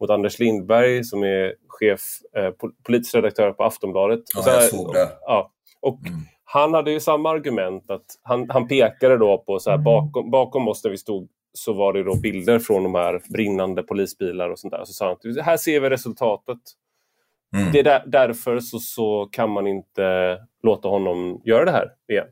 [0.00, 2.00] mot Anders Lindberg som är chef,
[2.36, 2.50] eh,
[2.86, 4.20] politisk redaktör på Aftonbladet.
[4.34, 5.08] Ja, och så, jag såg det.
[5.20, 6.20] Ja, och mm.
[6.44, 7.90] Han hade ju samma argument.
[7.90, 9.84] att Han, han pekade då på så här, mm.
[9.84, 13.82] bakom, bakom oss när vi stod så var det då bilder från de här brinnande
[13.82, 14.84] polisbilar och sånt där.
[14.84, 16.58] Så sa han här ser vi resultatet.
[17.54, 17.72] Mm.
[17.72, 22.26] Det är där, därför så, så kan man inte låta honom göra det här igen.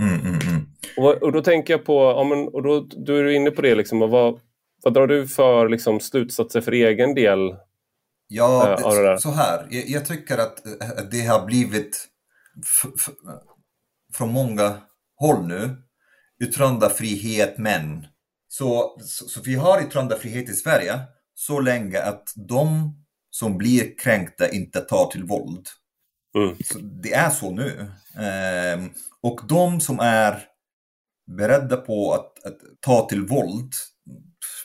[0.00, 0.66] Mm, mm, mm.
[0.96, 3.62] och, och, då tänker jag på, ja, men, och då, då är du inne på
[3.62, 4.40] det, liksom, vad,
[4.84, 7.56] vad drar du för liksom, slutsatser för egen del?
[8.28, 9.66] Ja, äh, så här.
[9.70, 10.62] Jag, jag, tycker att
[11.10, 12.08] det har blivit
[14.14, 14.76] från många
[15.16, 15.76] håll nu
[16.44, 18.06] yttrandefrihet men.
[18.48, 21.00] Så, så, så, vi har yttrandefrihet i Sverige
[21.34, 22.94] så länge att de
[23.38, 25.66] som blir kränkta inte tar till våld.
[26.36, 26.56] Mm.
[27.02, 27.92] det är så nu.
[28.18, 28.90] Ehm,
[29.22, 30.42] och de som är
[31.36, 33.72] beredda på att, att ta till våld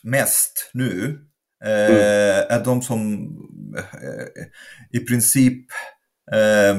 [0.03, 1.19] mest nu
[1.65, 2.47] eh, mm.
[2.49, 3.27] är de som
[3.77, 5.65] eh, i princip
[6.31, 6.75] eh,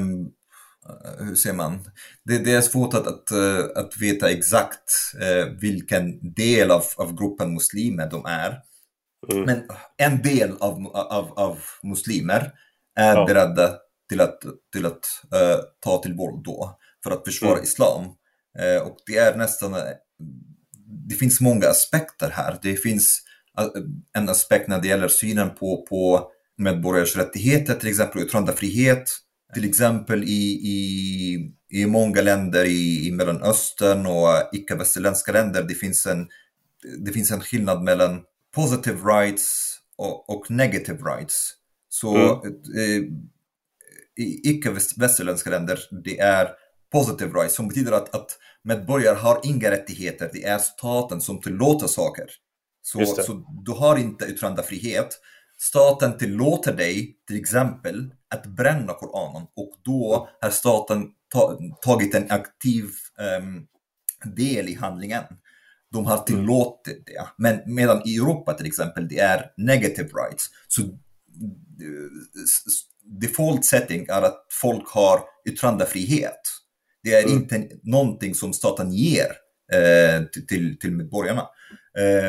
[1.19, 1.83] hur ser man?
[2.25, 7.17] Det, det, är svårt att, att, eh, att veta exakt eh, vilken del av, av
[7.17, 8.59] gruppen muslimer de är.
[9.31, 9.43] Mm.
[9.43, 9.63] Men
[9.97, 12.51] en del av, av, av muslimer
[12.99, 13.25] är ja.
[13.25, 13.75] beredda
[14.09, 14.39] till att,
[14.73, 17.63] till att uh, ta till våld då för att försvara mm.
[17.63, 18.03] islam.
[18.03, 19.81] Uh, och det är nästan, uh,
[21.09, 22.59] det finns många aspekter här.
[22.61, 23.21] Det finns
[24.13, 29.09] en aspekt när det gäller synen på, på medborgares rättigheter, till exempel yttrandefrihet.
[29.53, 31.37] Till exempel i, i,
[31.71, 36.27] i många länder i, i Mellanöstern och icke-västerländska länder, det finns, en,
[37.05, 38.21] det finns en skillnad mellan
[38.55, 41.53] positive rights och, och negative rights.
[41.89, 42.55] Så mm.
[42.77, 43.03] eh,
[44.17, 46.49] i icke-västerländska länder, det är
[46.91, 51.87] positive rights, som betyder att, att medborgare har inga rättigheter, det är staten som tillåter
[51.87, 52.25] saker.
[52.81, 55.19] Så, så du har inte yttrandefrihet.
[55.57, 62.31] Staten tillåter dig till exempel att bränna Koranen och då har staten ta, tagit en
[62.31, 62.85] aktiv
[63.39, 63.67] um,
[64.35, 65.23] del i handlingen.
[65.95, 67.27] De har tillåtit det.
[67.37, 70.45] Men medan i Europa till exempel, det är negative rights.
[70.67, 70.89] Så uh,
[73.21, 76.41] default setting är att folk har yttrandefrihet.
[77.03, 77.37] Det är mm.
[77.37, 79.27] inte någonting som staten ger
[79.73, 81.47] eh, till, till medborgarna.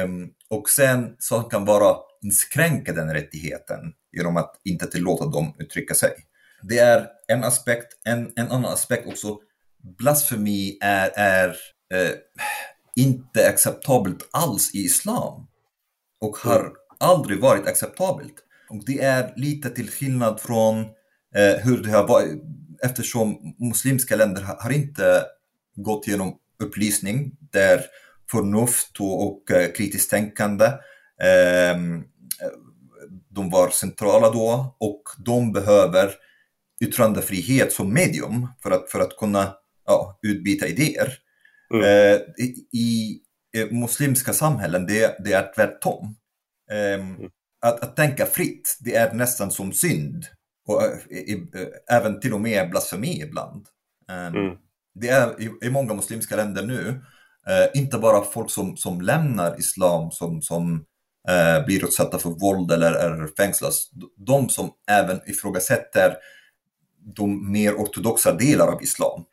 [0.04, 3.78] Um, och sen så kan bara inskränka den rättigheten
[4.16, 6.10] genom att inte tillåta dem uttrycka sig.
[6.62, 7.86] Det är en aspekt.
[8.04, 9.38] En, en annan aspekt också,
[9.98, 11.48] blasfemi är, är
[11.94, 12.10] eh,
[12.96, 15.46] inte acceptabelt alls i islam
[16.20, 16.72] och har mm.
[16.98, 18.34] aldrig varit acceptabelt.
[18.70, 20.80] Och det är lite till skillnad från
[21.34, 22.42] eh, hur det har varit
[22.82, 25.24] eftersom muslimska länder har, har inte
[25.76, 27.80] gått igenom upplysning där
[28.30, 30.64] förnuft och, och eh, kritiskt tänkande
[31.22, 31.76] eh,
[33.28, 36.14] de var centrala då och de behöver
[36.84, 39.54] yttrandefrihet som medium för att, för att kunna
[39.86, 41.18] ja, utbyta idéer.
[41.74, 41.84] Mm.
[41.84, 42.20] Eh,
[42.72, 43.20] I
[43.56, 46.16] eh, muslimska samhällen det, det är tvärtom.
[46.70, 47.30] Eh, mm.
[47.60, 50.24] att, att tänka fritt, det är nästan som synd.
[50.68, 53.66] Och eh, eh, även till och med blasfemi ibland.
[54.10, 54.56] Ehm, mm.
[54.94, 57.02] Det är i, i, många muslimska länder nu,
[57.48, 60.84] eh, inte bara folk som, som lämnar islam som, som
[61.66, 63.90] blir utsatta för våld eller är fängslas.
[64.16, 66.16] De som även ifrågasätter
[67.16, 69.24] de mer ortodoxa delar av islam.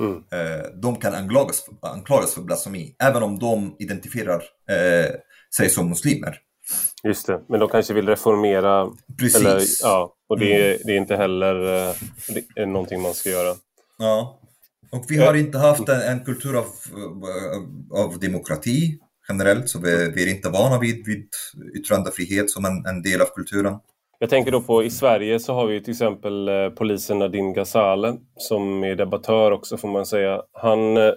[0.00, 0.16] Mm.
[0.16, 5.14] Eh, de kan anklagas, anklagas för blasfemi, även om de identifierar eh,
[5.56, 6.38] sig som muslimer.
[7.04, 8.90] Just det, men de kanske vill reformera.
[9.18, 9.40] Precis.
[9.40, 10.78] Eller, ja, och det, mm.
[10.84, 11.94] det är inte heller eh,
[12.28, 13.56] det är någonting man ska göra.
[13.98, 14.40] Ja,
[14.92, 16.66] och vi har inte haft en, en kultur av,
[17.92, 21.28] av demokrati generellt, så vi, vi är inte vana vid, vid
[21.74, 23.74] yttrandefrihet som en, en, del av kulturen.
[24.18, 28.16] Jag tänker då på i Sverige så har vi till exempel eh, polisen Nadine Ghazale
[28.36, 30.42] som är debattör också får man säga.
[30.52, 31.12] Han eh,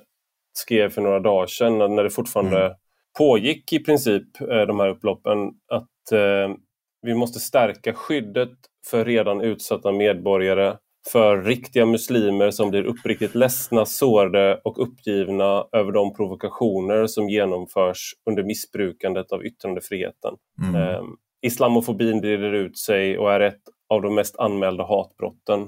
[0.53, 2.77] skrev för några dagar sedan när det fortfarande mm.
[3.17, 5.37] pågick i princip eh, de här upploppen
[5.71, 6.55] att eh,
[7.01, 8.57] vi måste stärka skyddet
[8.89, 10.77] för redan utsatta medborgare
[11.11, 18.13] för riktiga muslimer som blir uppriktigt ledsna, sårade och uppgivna över de provokationer som genomförs
[18.29, 20.33] under missbrukandet av yttrandefriheten.
[20.63, 21.05] Mm.
[21.41, 25.59] Islamofobin breder ut sig och är ett av de mest anmälda hatbrotten.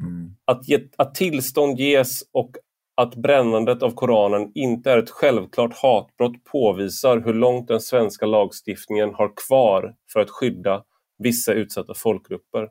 [0.00, 0.36] Mm.
[0.44, 2.56] Att, ge, att tillstånd ges och
[2.94, 9.14] att brännandet av Koranen inte är ett självklart hatbrott påvisar hur långt den svenska lagstiftningen
[9.14, 10.84] har kvar för att skydda
[11.18, 12.70] vissa utsatta folkgrupper.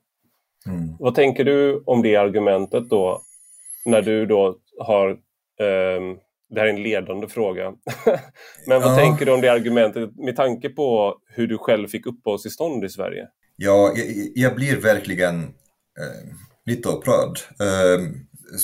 [0.67, 0.95] Mm.
[0.99, 3.21] Vad tänker du om det argumentet då,
[3.85, 5.09] när du då har
[5.59, 6.17] eh,
[6.51, 7.63] det här är en ledande fråga.
[8.67, 8.95] Men vad ja.
[8.95, 13.27] tänker du om det argumentet med tanke på hur du själv fick uppehållstillstånd i Sverige?
[13.55, 16.33] Ja, jag, jag blir verkligen eh,
[16.65, 17.39] lite upprörd.
[17.59, 18.05] Eh,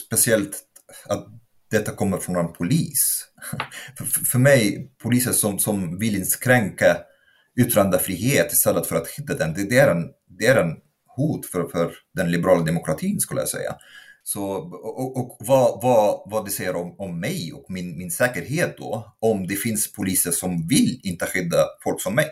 [0.08, 0.58] speciellt
[1.10, 1.28] att
[1.71, 3.28] detta kommer från en polis.
[3.97, 6.97] för, för mig, poliser som, som vill inskränka
[7.60, 10.76] yttrandefrihet istället för att hitta den, det, det, är, en, det är en
[11.15, 13.76] hot för, för den liberala demokratin skulle jag säga.
[14.27, 18.77] Så, och, och vad, vad, vad det säger om, om mig och min, min säkerhet
[18.77, 22.27] då, om det finns poliser som vill inte skydda folk som mig.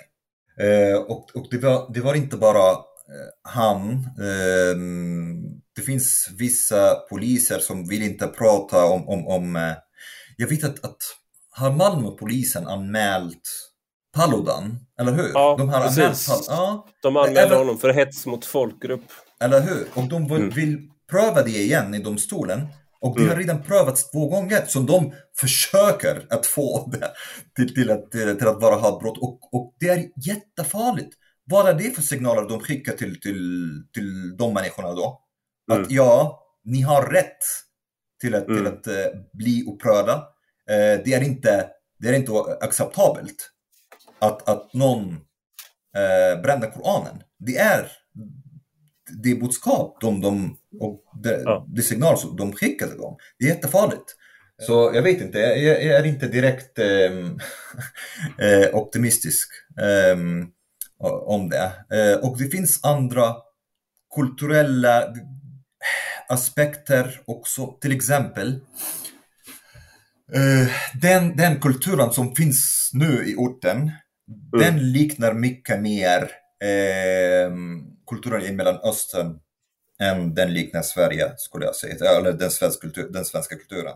[0.59, 3.91] Eh, och och det, var, det var inte bara eh, han.
[4.19, 4.75] Eh,
[5.75, 9.73] det finns vissa poliser som vill inte prata om, om, om eh,
[10.37, 10.97] jag vet att, att
[11.49, 13.49] har Malmöpolisen anmält
[14.15, 15.31] Paludan, eller hur?
[15.33, 16.29] Ja, de har precis.
[16.29, 16.87] Anmält, ja.
[17.01, 19.11] De anmälde Även, honom för hets mot folkgrupp.
[19.39, 19.87] Eller hur?
[19.93, 20.91] Och de vill, mm.
[21.11, 22.67] Pröva det igen i domstolen.
[23.01, 23.33] Och det mm.
[23.33, 27.11] har redan prövats två gånger, så de försöker att få det
[27.55, 29.17] till, till, att, till att vara hatbrott.
[29.17, 31.15] Och, och det är jättefarligt.
[31.43, 35.21] Vad är det för signaler de skickar till, till, till de människorna då?
[35.71, 35.87] Att mm.
[35.89, 37.37] ja, ni har rätt
[38.21, 38.57] till att, mm.
[38.57, 40.15] till att uh, bli upprörda.
[40.15, 43.51] Uh, det, är inte, det är inte acceptabelt
[44.19, 47.23] att, att någon uh, bränner Koranen.
[47.39, 47.91] Det är
[49.23, 51.67] det budskap de, de, och det, ja.
[51.69, 53.17] det signal som de skickar till dem.
[53.39, 54.15] Det är jättefarligt.
[54.61, 57.39] Så jag vet inte, jag, jag är inte direkt ähm,
[58.73, 59.49] optimistisk
[59.81, 60.51] ähm,
[61.25, 61.71] om det.
[61.91, 63.35] Äh, och det finns andra
[64.15, 65.13] kulturella
[66.27, 68.59] aspekter också, till exempel
[70.33, 70.67] äh,
[71.01, 73.91] den, den kulturen som finns nu i orten, mm.
[74.59, 76.31] den liknar mycket mer
[76.63, 79.39] ehm, kulturen i Mellanöstern
[80.03, 82.11] än den liknar Sverige, skulle jag säga.
[82.17, 83.93] Eller den, svensk kultur, den svenska kulturen.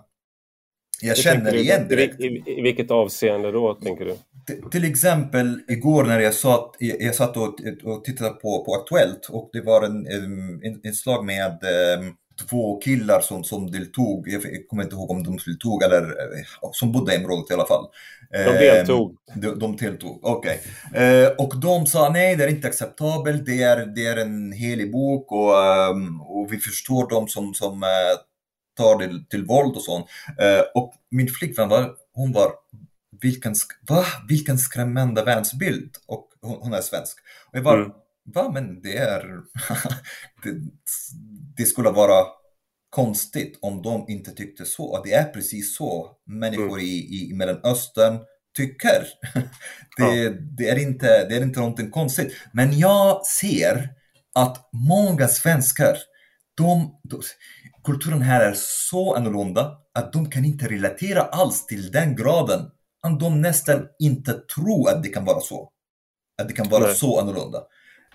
[1.01, 2.19] Jag känner igen direkt.
[2.19, 4.15] I, i, I vilket avseende då, tänker du?
[4.47, 9.29] T till exempel igår när jag satt, jag satt och, och tittade på, på Aktuellt
[9.29, 11.51] och det var en, en, en slag med
[11.99, 12.15] um,
[12.47, 16.91] två killar som, som deltog, jag kommer inte ihåg om de deltog eller eh, som
[16.91, 17.85] bodde i området i alla fall.
[18.31, 19.17] De deltog.
[19.33, 20.61] Ehm, de, de deltog, okej.
[20.91, 21.03] Okay.
[21.03, 24.91] Eh, och de sa nej, det är inte acceptabelt, det är, det är en helig
[24.91, 27.89] bok och, ehm, och vi förstår de som, som eh,
[28.77, 30.05] tar det till våld och sånt.
[30.73, 32.51] Och min flickvän var, hon var
[33.21, 33.55] vilken,
[33.89, 34.05] va?
[34.27, 37.17] vilken skrämmande världsbild och hon, hon är svensk.
[37.51, 37.91] Och jag var, mm.
[38.33, 39.21] Va men det är,
[40.43, 40.55] det,
[41.57, 42.25] det skulle vara
[42.89, 45.03] konstigt om de inte tyckte så.
[45.03, 46.79] Det är precis så människor mm.
[46.79, 48.19] i, i Mellanöstern
[48.57, 49.07] tycker.
[49.97, 50.31] Det, ja.
[50.57, 52.35] det, är inte, det är inte någonting konstigt.
[52.53, 53.89] Men jag ser
[54.35, 55.97] att många svenskar,
[56.57, 57.21] de, de,
[57.83, 63.19] kulturen här är så annorlunda att de kan inte relatera alls till den graden att
[63.19, 65.69] de nästan inte tror att det kan vara så.
[66.41, 66.95] Att det kan vara Nej.
[66.95, 67.63] så annorlunda.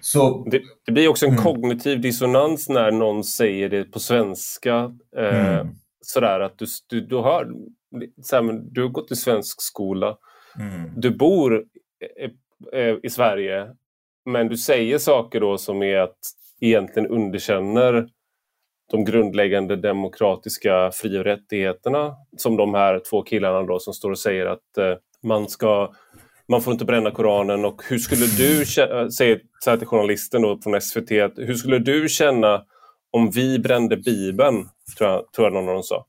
[0.04, 1.44] Så, det, det, blir också en mm.
[1.44, 4.92] kognitiv dissonans när någon säger det på svenska.
[5.16, 5.68] Eh, mm.
[6.00, 7.48] Sådär att du, du, du, har,
[8.22, 10.16] såhär, du har gått i svensk skola.
[10.58, 10.90] Mm.
[10.96, 11.64] Du bor
[12.72, 13.68] i, i Sverige.
[14.24, 16.18] Men du säger saker då som är att
[16.60, 18.08] egentligen underkänner
[18.90, 22.14] de grundläggande demokratiska fri och rättigheterna.
[22.36, 25.92] Som de här två killarna då som står och säger att eh, man ska
[26.48, 31.10] man får inte bränna Koranen och hur skulle du, säga till journalisten då från SVT,
[31.36, 32.64] hur skulle du känna
[33.10, 34.68] om vi brände Bibeln?
[34.98, 36.06] Tror jag, tror jag någon av dem sa.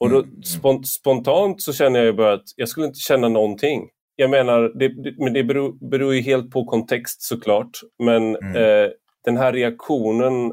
[0.00, 0.42] Och då, mm.
[0.42, 3.88] spont spontant så känner jag bara att jag skulle inte känna någonting.
[4.16, 7.70] Jag menar, det, det men det beror, beror ju helt på kontext såklart.
[7.98, 8.56] Men mm.
[8.56, 8.90] eh,
[9.24, 10.52] den här reaktionen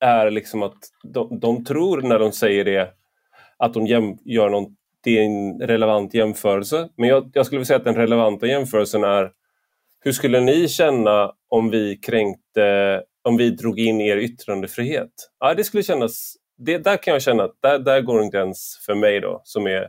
[0.00, 2.94] är liksom att de, de, tror när de säger det
[3.58, 4.76] att de jäm, gör någon,
[5.08, 6.88] det är en relevant jämförelse.
[6.96, 9.30] Men jag, jag skulle vilja säga att den relevanta jämförelsen är
[10.00, 15.10] hur skulle ni känna om vi kränkte, om vi drog in er yttrandefrihet?
[15.40, 18.82] Ja, det skulle kännas, det, där kan jag känna att där, där går en gräns
[18.86, 19.88] för mig då som är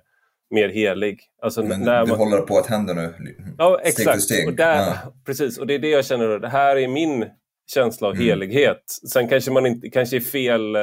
[0.52, 1.22] mer helig.
[1.41, 2.18] Alltså, Men när man...
[2.18, 3.14] håller på att hända nu?
[3.58, 4.22] Ja, exakt.
[4.22, 5.14] Steg Och där, ja.
[5.26, 7.26] Precis, och det är det jag känner, det här är min
[7.74, 8.26] känsla av mm.
[8.26, 8.84] helighet.
[9.12, 10.82] Sen kanske man inte, kanske är fel eh,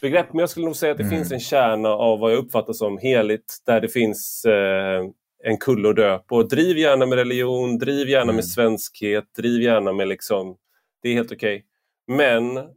[0.00, 1.16] begrepp, men jag skulle nog säga att det mm.
[1.16, 5.04] finns en kärna av vad jag uppfattar som heligt, där det finns eh,
[5.44, 6.42] en kulle att dö på.
[6.42, 8.34] Driv gärna med religion, driv gärna mm.
[8.34, 10.56] med svenskhet, driv gärna med liksom,
[11.02, 11.56] det är helt okej.
[11.56, 12.16] Okay.
[12.16, 12.68] Men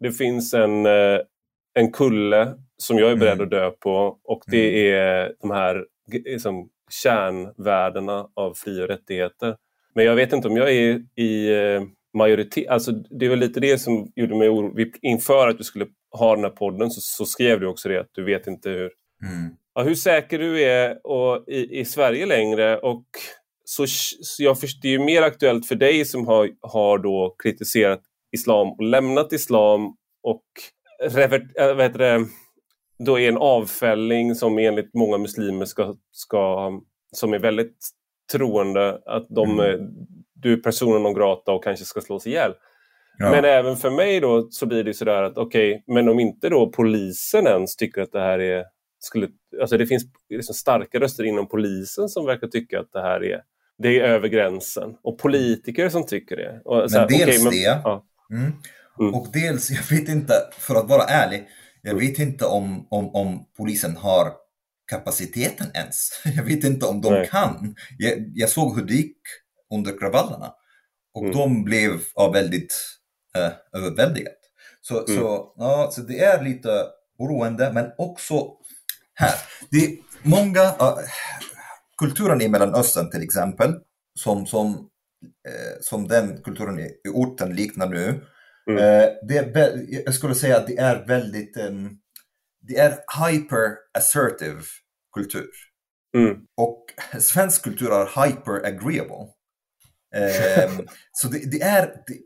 [0.00, 1.18] det finns en, eh,
[1.74, 3.44] en kulle som jag är beredd mm.
[3.44, 4.94] att dö på och det mm.
[4.94, 5.84] är de här
[6.24, 9.56] liksom, kärnvärdena av fri och rättigheter.
[9.94, 11.82] Men jag vet inte om jag är i eh,
[12.14, 14.94] majoritet, alltså det väl lite det som gjorde mig orolig.
[15.02, 18.10] Inför att du skulle ha den här podden så, så skrev du också det att
[18.12, 18.90] du vet inte hur,
[19.22, 19.56] mm.
[19.74, 22.78] ja, hur säker du är och, i, i Sverige längre.
[22.78, 23.04] Och
[23.64, 28.00] så, så jag det är ju mer aktuellt för dig som har, har då kritiserat
[28.32, 30.44] islam och lämnat islam och
[31.02, 32.26] revert, äh, vad heter det,
[32.98, 36.72] då är en avfällning som enligt många muslimer ska, ska
[37.12, 37.88] som är väldigt
[38.32, 39.90] troende, att de, mm.
[40.34, 42.52] du är personen non grata och kanske ska slås ihjäl.
[43.18, 43.30] Ja.
[43.30, 46.48] Men även för mig då så blir det sådär att okej, okay, men om inte
[46.48, 48.64] då polisen ens tycker att det här är
[48.98, 49.28] skulle,
[49.60, 53.42] alltså det finns liksom starka röster inom polisen som verkar tycka att det här är,
[53.78, 54.94] det är över gränsen.
[55.02, 56.60] Och politiker som tycker det.
[56.64, 57.80] Och men här, dels okay, men, det.
[57.84, 58.04] Ja.
[58.32, 58.52] Mm.
[59.00, 59.14] Mm.
[59.14, 61.48] Och dels, jag vet inte, för att vara ärlig,
[61.82, 64.32] jag vet inte om, om, om polisen har
[64.90, 66.10] kapaciteten ens.
[66.36, 67.28] Jag vet inte om de Nej.
[67.28, 67.74] kan.
[67.98, 69.16] Jag, jag, såg hur det gick
[69.74, 70.52] under kravallerna.
[71.14, 71.36] Och mm.
[71.36, 72.74] de blev ja, väldigt
[73.36, 74.38] uh, överväldigat.
[74.80, 75.20] Så, mm.
[75.20, 76.86] så, ja, så det är lite
[77.18, 78.52] oroande, men också
[79.14, 79.34] här.
[79.70, 80.98] Det är många, uh,
[81.98, 83.74] kulturen i Mellanöstern till exempel,
[84.18, 84.68] som, som,
[85.48, 88.24] uh, som den kulturen i, i orten liknar nu,
[88.70, 88.78] mm.
[88.78, 91.98] uh, det är, jag skulle säga att det är väldigt, um,
[92.60, 92.90] det är
[93.26, 94.62] hyper assertive
[95.14, 95.50] kultur.
[96.16, 96.36] Mm.
[96.56, 96.84] Och
[97.18, 99.16] svensk kultur är hyper agreeable.
[99.16, 99.32] Um,
[101.12, 102.18] så det, det är det,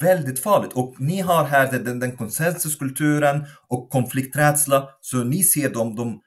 [0.00, 0.72] väldigt farligt.
[0.72, 4.88] Och ni har här den, den konsensuskulturen och konflikträdsla.
[5.00, 6.20] Så ni ser de, de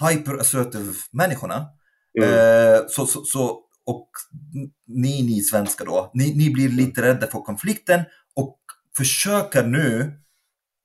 [0.00, 1.66] hyper-assertive människorna.
[2.18, 2.30] Mm.
[2.30, 4.10] Uh, så, så, så, och
[4.86, 8.00] ni, ni svenskar då, ni, ni blir lite rädda för konflikten
[8.36, 8.58] och
[8.96, 10.12] försöker nu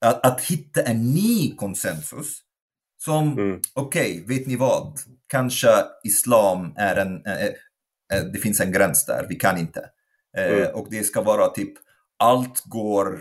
[0.06, 2.42] att, att hitta en ny konsensus.
[2.98, 3.60] Som, mm.
[3.74, 5.00] okej, okay, vet ni vad?
[5.28, 5.68] Kanske
[6.04, 7.50] islam är en, äh,
[8.34, 9.90] det finns en gräns där, vi kan inte.
[10.38, 10.76] Eh, mm.
[10.76, 11.74] Och det ska vara typ,
[12.20, 13.20] allt går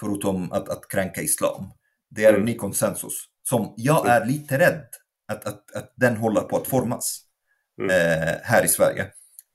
[0.00, 1.70] förutom att, att kränka islam.
[2.10, 2.40] Det är mm.
[2.40, 4.84] en ny konsensus som jag är lite rädd
[5.32, 7.20] att, att, att den håller på att formas
[7.80, 7.90] mm.
[7.90, 9.06] eh, här i Sverige.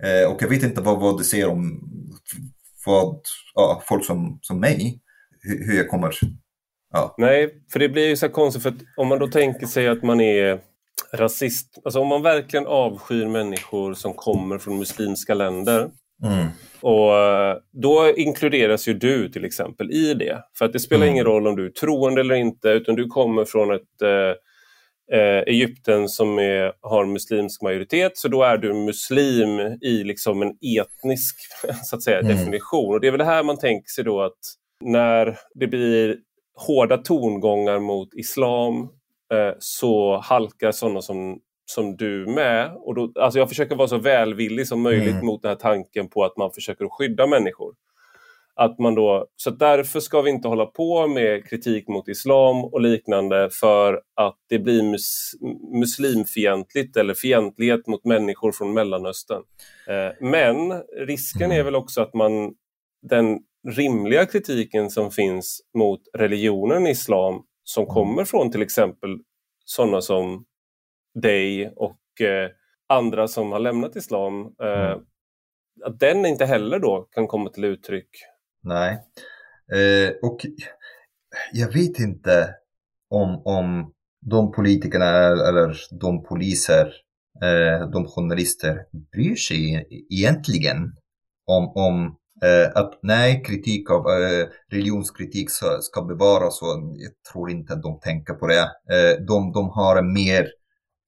[0.04, 1.82] Eh, och jag vet inte vad, vad du ser om
[2.86, 3.22] vad,
[3.54, 5.02] ja, folk som, som mig,
[5.42, 6.14] hur, hur jag kommer...
[6.94, 7.16] Ja.
[7.18, 10.04] Nej, för det blir ju så konstigt för att om man då tänker sig att
[10.04, 10.62] man är
[11.16, 15.89] rasist, alltså om man verkligen avskyr människor som kommer från muslimska länder
[16.24, 16.47] Mm.
[16.82, 20.43] Och eh, Då inkluderas ju du till exempel i det.
[20.57, 21.13] För att det spelar mm.
[21.13, 25.39] ingen roll om du är troende eller inte utan du kommer från ett eh, eh,
[25.39, 31.36] Egypten som är, har muslimsk majoritet så då är du muslim i liksom en etnisk
[31.84, 32.38] så att säga, mm.
[32.38, 32.93] definition.
[32.93, 34.39] Och Det är väl det här man tänker sig då att
[34.84, 36.18] när det blir
[36.55, 38.89] hårda tongångar mot islam
[39.60, 42.72] så halkar sådana som som du med.
[42.76, 45.26] Och då, alltså jag försöker vara så välvillig som möjligt mm.
[45.26, 47.74] mot den här tanken på att man försöker skydda människor.
[48.58, 52.82] Att man då, så därför ska vi inte hålla på med kritik mot islam och
[52.82, 55.32] liknande för att det blir mus,
[55.80, 59.42] muslimfientligt eller fientlighet mot människor från Mellanöstern.
[59.88, 61.66] Eh, men risken är mm.
[61.66, 62.54] väl också att man,
[63.10, 63.40] den
[63.76, 67.93] rimliga kritiken som finns mot religionen islam som mm.
[67.93, 69.20] kommer från till exempel
[69.66, 70.45] sådana som
[71.22, 72.49] dig och eh,
[72.89, 74.99] andra som har lämnat islam, eh, mm.
[75.86, 78.09] att den inte heller då kan komma till uttryck.
[78.63, 78.99] Nej,
[79.74, 80.38] eh, och
[81.53, 82.55] jag vet inte
[83.09, 85.05] om, om de politikerna
[85.49, 86.93] eller de poliser,
[87.43, 90.95] eh, de journalister bryr sig egentligen
[91.45, 92.18] om, om
[92.74, 95.50] att nej, kritik av eh, religionskritik
[95.82, 98.62] ska, bevaras och jag tror inte att de tänker på det.
[98.62, 100.48] Eh, de, de har en mer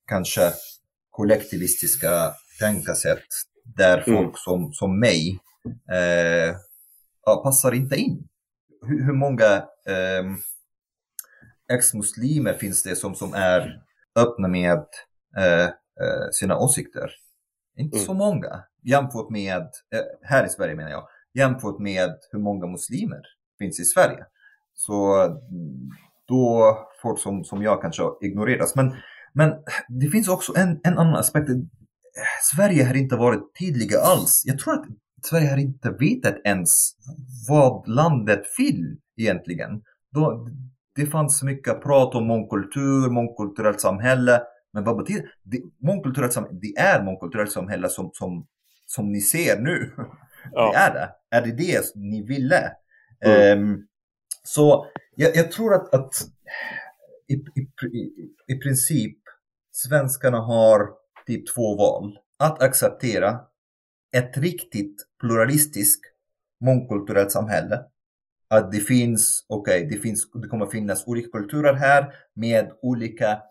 [0.07, 0.51] kanske
[1.09, 3.27] kollektivistiska tänkasätt
[3.63, 4.17] där mm.
[4.17, 5.39] folk som, som mig
[5.91, 6.55] eh,
[7.43, 8.27] passar inte in.
[8.87, 9.55] Hur, hur många
[9.87, 10.25] eh,
[11.73, 13.81] ex-muslimer finns det som, som är
[14.15, 14.85] öppna med
[15.37, 17.11] eh, eh sina åsikter?
[17.77, 18.05] Inte mm.
[18.05, 19.61] så många jämfört med,
[19.93, 21.07] eh, här i Sverige menar jag,
[21.37, 23.21] jämfört med hur många muslimer
[23.59, 24.25] finns i Sverige.
[24.73, 25.27] Så
[26.27, 28.75] då folk som, som jag kanske ignoreras.
[28.75, 28.93] Men
[29.37, 29.53] men
[29.87, 31.49] det finns också en, en annan aspekt.
[32.55, 34.43] Sverige har inte varit tydliga alls.
[34.45, 34.85] Jag tror att
[35.23, 36.91] Sverige har inte vetat ens
[37.49, 39.81] vad landet vill egentligen.
[40.11, 40.49] Då,
[40.95, 44.41] det fanns mycket prat om mångkultur, mångkulturellt samhälle.
[44.73, 45.61] Men vad betyder det?
[45.87, 48.47] Mångkulturellt samhälle, det är mångkulturellt samhälle som, som,
[48.85, 49.91] som ni ser nu.
[50.51, 50.71] Ja.
[50.71, 51.09] Det är det.
[51.37, 52.71] Är det det ni ville?
[53.25, 53.59] Mm.
[53.59, 53.87] Um,
[54.43, 56.13] så jag, jag, tror att, att
[57.27, 57.67] i, i,
[58.47, 59.17] i princip
[59.71, 60.89] svenskarna har
[61.27, 62.19] typ två val.
[62.39, 63.39] Att acceptera
[64.17, 66.01] ett riktigt pluralistiskt
[66.61, 67.83] mångkulturellt samhälle.
[68.49, 73.41] Att det finns, okej, okay, det, finns, det kommer finnas olika kulturer här med olika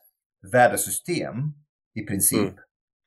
[0.52, 1.34] värdesystem
[1.94, 2.54] i princip.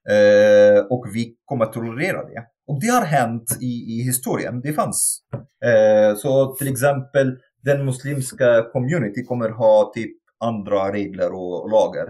[0.09, 0.77] Mm.
[0.77, 2.47] Eh, och vi kommer att tolerera det.
[2.69, 4.61] Och det har hänt i, i historien.
[4.61, 5.21] Det fanns.
[5.65, 12.07] Eh, så till exempel den muslimska community kommer ha typ andra regler och, och lagar.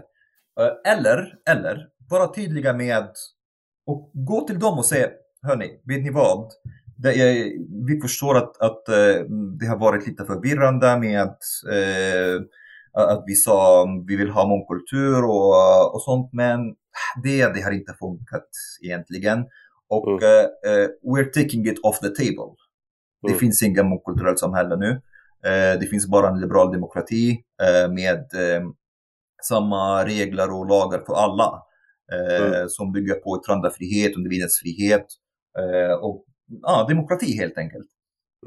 [0.60, 3.08] Eh, eller, eller vara tydliga med
[3.86, 5.08] och gå till dem och säga,
[5.42, 6.52] hörni, vet ni vad?
[6.98, 7.52] Det är,
[7.88, 9.24] vi förstår att, att eh,
[9.60, 11.36] det har varit lite förvirrande med
[11.72, 12.42] uh,
[12.94, 16.60] att vi sa vi vill ha mångkultur och, och sånt, men
[17.24, 18.50] det, det har inte funkat
[18.84, 19.46] egentligen.
[19.90, 20.46] Och mm.
[20.46, 22.56] uh, we're taking it off the table.
[23.22, 23.40] Det mm.
[23.40, 25.02] finns inga mångkulturellt samhälle nu.
[25.80, 27.44] det finns bara en liberal demokrati
[27.90, 28.26] med
[29.44, 31.64] samma regler och lagar för alla.
[32.12, 32.70] Mm.
[32.70, 35.06] Som bygger på yttrandefrihet, individens frihet
[36.02, 36.26] och
[36.62, 37.88] ja, demokrati helt enkelt.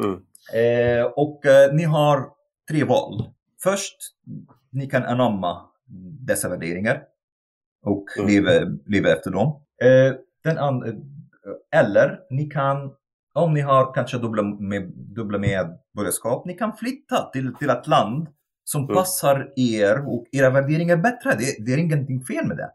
[0.05, 0.21] Mm.
[1.17, 1.41] Och
[1.73, 2.29] ni har
[2.71, 3.33] tre val.
[3.63, 3.97] Först,
[4.71, 5.73] ni kan anamma
[6.27, 7.03] dessa värderingar
[7.83, 8.31] och mm.
[8.31, 8.51] leva,
[8.87, 9.63] leva efter dem.
[9.83, 10.15] Eh,
[10.45, 10.59] den
[11.75, 12.91] eller ni kan,
[13.35, 18.29] om ni har kanske dubbla, med, dubbla medborgarskap, ni kan flytta till, till ett land
[18.65, 18.95] som mm.
[18.95, 21.31] passar er och era värderingar bättre.
[21.39, 22.71] Det, det är ingenting fel med det.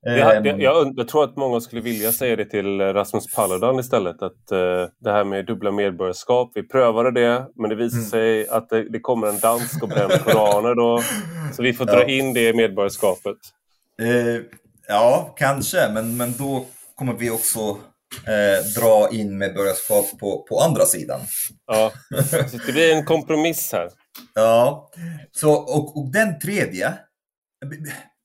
[0.00, 0.60] Jag, jag, ehm.
[0.60, 4.22] jag, jag, tror att många skulle vilja säga det till Rasmus Paludan istället.
[4.22, 8.10] Att uh, det här med dubbla medborgarskap, vi prövade det men det visade mm.
[8.10, 11.02] sig att det, det, kommer en dansk och bränner koraner då.
[11.52, 12.06] Så vi får dra ja.
[12.06, 13.36] in det medborgarskapet.
[14.02, 14.40] Uh,
[14.88, 17.76] ja, kanske, men, men då kommer vi också
[18.18, 21.20] uh, dra in medborgarskap på, på andra sidan.
[21.66, 21.92] Ja,
[22.50, 23.90] så det blir en kompromiss här.
[24.34, 24.90] Ja,
[25.32, 26.94] så, och, och den tredje,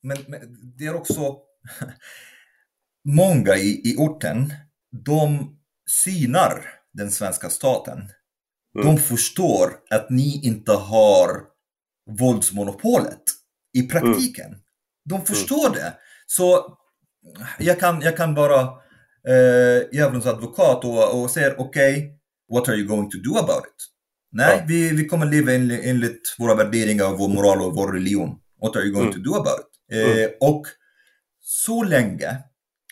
[0.02, 0.40] men, men
[0.78, 1.36] det är också
[3.04, 4.54] Många i, i orten,
[5.04, 5.56] de
[6.04, 7.98] synar den svenska staten.
[7.98, 8.86] Mm.
[8.86, 11.42] De förstår att ni inte har
[12.10, 13.22] våldsmonopolet
[13.78, 14.46] i praktiken.
[14.46, 14.60] Mm.
[15.08, 15.78] De förstår mm.
[15.78, 15.94] det.
[16.26, 16.78] Så
[17.58, 18.81] jag kan, jag kan vara
[19.28, 22.10] eh, djävulens advokat och, och säga okej, okay,
[22.52, 23.88] what are you going to do about it?
[24.32, 24.64] Nej, ja.
[24.68, 28.38] vi, vi kommer leva enligt våra värderingar, vår moral och vår religion.
[28.62, 29.22] What are you going mm.
[29.24, 29.96] to do about it?
[29.96, 30.30] Eh, mm.
[30.40, 30.66] och
[31.40, 32.38] så länge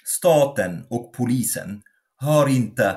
[0.05, 1.83] staten och polisen
[2.17, 2.97] har inte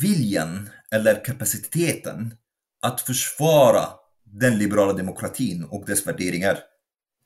[0.00, 2.34] viljan eller kapaciteten
[2.82, 3.88] att försvara
[4.24, 6.58] den liberala demokratin och dess värderingar.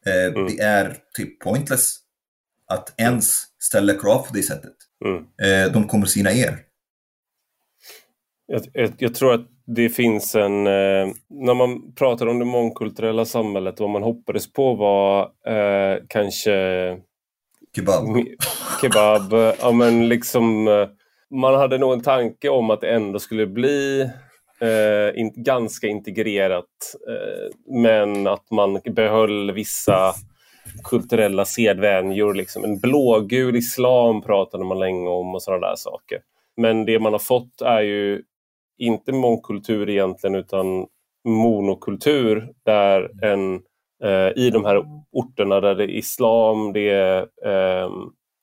[0.06, 0.46] Eh, mm.
[0.46, 1.98] Det är typ pointless
[2.66, 4.76] att ens ställa krav på det sättet.
[5.04, 5.24] Mm.
[5.72, 6.58] De kommer sina er.
[8.46, 10.66] Jag, jag, jag, tror att det finns en...
[10.66, 16.52] Eh, när man pratar om det mångkulturella samhället, vad man hoppades på var eh, kanske
[17.76, 18.04] Kebab.
[18.80, 19.54] Kebab.
[19.60, 20.88] Ja, men liksom, eh,
[21.30, 24.00] man hade nog en tanke om att det ändå skulle bli
[24.60, 26.64] eh, in, ganska integrerat.
[27.08, 30.14] Eh, men att man behöll vissa
[30.84, 32.34] kulturella sedvänjor.
[32.34, 32.64] Liksom.
[32.64, 36.18] En blågul islam pratade man länge om och sådana där saker.
[36.56, 38.22] Men det man har fått är ju
[38.78, 40.86] inte mångkultur egentligen utan
[41.28, 43.54] monokultur där en
[44.04, 47.90] eh, i de här orterna där det är islam, det är eh,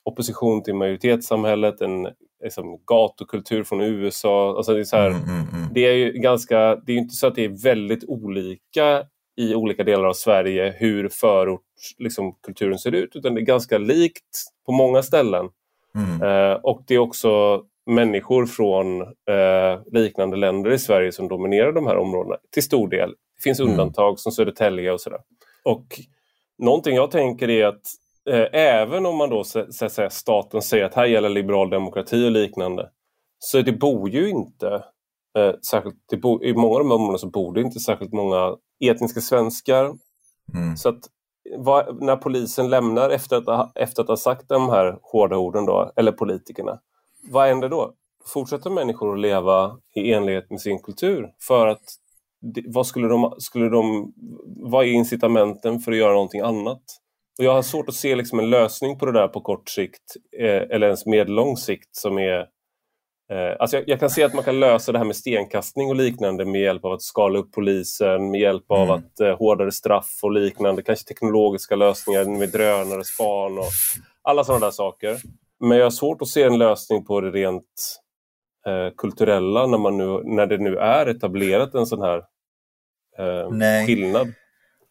[0.05, 2.07] opposition till majoritetssamhället, en
[2.43, 4.57] liksom, gatukultur från USA.
[4.57, 5.73] Alltså det, är så här, mm, mm, mm.
[5.73, 9.03] det är ju ganska, det är inte så att det är väldigt olika
[9.39, 14.43] i olika delar av Sverige hur förortskulturen liksom, ser ut, utan det är ganska likt
[14.65, 15.49] på många ställen.
[15.95, 16.21] Mm.
[16.21, 21.87] Eh, och det är också människor från eh, liknande länder i Sverige som dominerar de
[21.87, 23.09] här områdena till stor del.
[23.09, 23.71] Det finns mm.
[23.71, 25.19] undantag som Södertälje och sådär.
[25.63, 25.85] Och
[26.57, 27.81] någonting jag tänker är att
[28.29, 29.65] eh, även om man då så,
[30.09, 32.89] staten säger att här gäller liberal demokrati och liknande
[33.39, 34.83] så det bor ju inte
[35.37, 39.21] eh, särskilt, bo, i många av de områdena så bor det inte särskilt många etniska
[39.21, 39.85] svenskar.
[40.53, 40.77] Mm.
[40.77, 40.99] Så att
[41.57, 45.65] vad, när polisen lämnar efter att, ha, efter att ha sagt de här hårda orden
[45.65, 46.79] då, eller politikerna,
[47.31, 47.93] vad händer då?
[48.25, 51.83] Fortsätter människor att leva i enlighet med sin kultur för att
[52.67, 54.13] vad skulle de, skulle de,
[54.45, 56.81] vad är incitamenten för att göra någonting annat?
[57.37, 60.03] Och jag har svårt att se liksom en lösning på det där på kort sikt
[60.39, 62.45] eh, eller ens medellång sikt som är
[63.59, 66.45] Alltså jag, jag, kan se att man kan lösa det här med stenkastning och liknande
[66.45, 68.95] med hjälp av att skala upp polisen, med hjälp av mm.
[68.95, 73.65] att eh, hårdare straff och liknande, kanske teknologiska lösningar med drönare, span och
[74.21, 75.17] alla sådana där saker.
[75.59, 77.99] Men jag har svårt att se en lösning på det rent
[78.67, 82.17] eh, kulturella när, man nu, när det nu är etablerat en sån här
[83.17, 83.85] eh, Nej.
[83.85, 84.33] skillnad?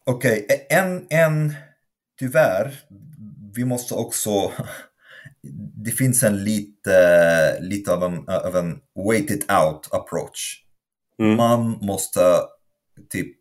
[0.05, 0.79] Okej, okay.
[0.79, 1.53] en, en,
[2.19, 2.71] tyvärr,
[3.55, 4.51] vi måste också,
[5.85, 10.63] det finns en lite, lite av en, av en wait it out approach.
[11.19, 11.37] Mm.
[11.37, 12.19] Man måste
[13.09, 13.35] typ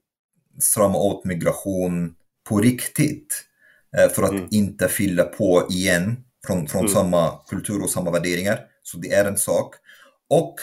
[0.61, 2.15] strama åt migration
[2.49, 3.45] på riktigt
[3.97, 4.49] eh, för att mm.
[4.51, 6.93] inte fylla på igen från, från mm.
[6.93, 8.61] samma kultur och samma värderingar.
[8.83, 9.75] Så det är en sak.
[10.31, 10.55] Och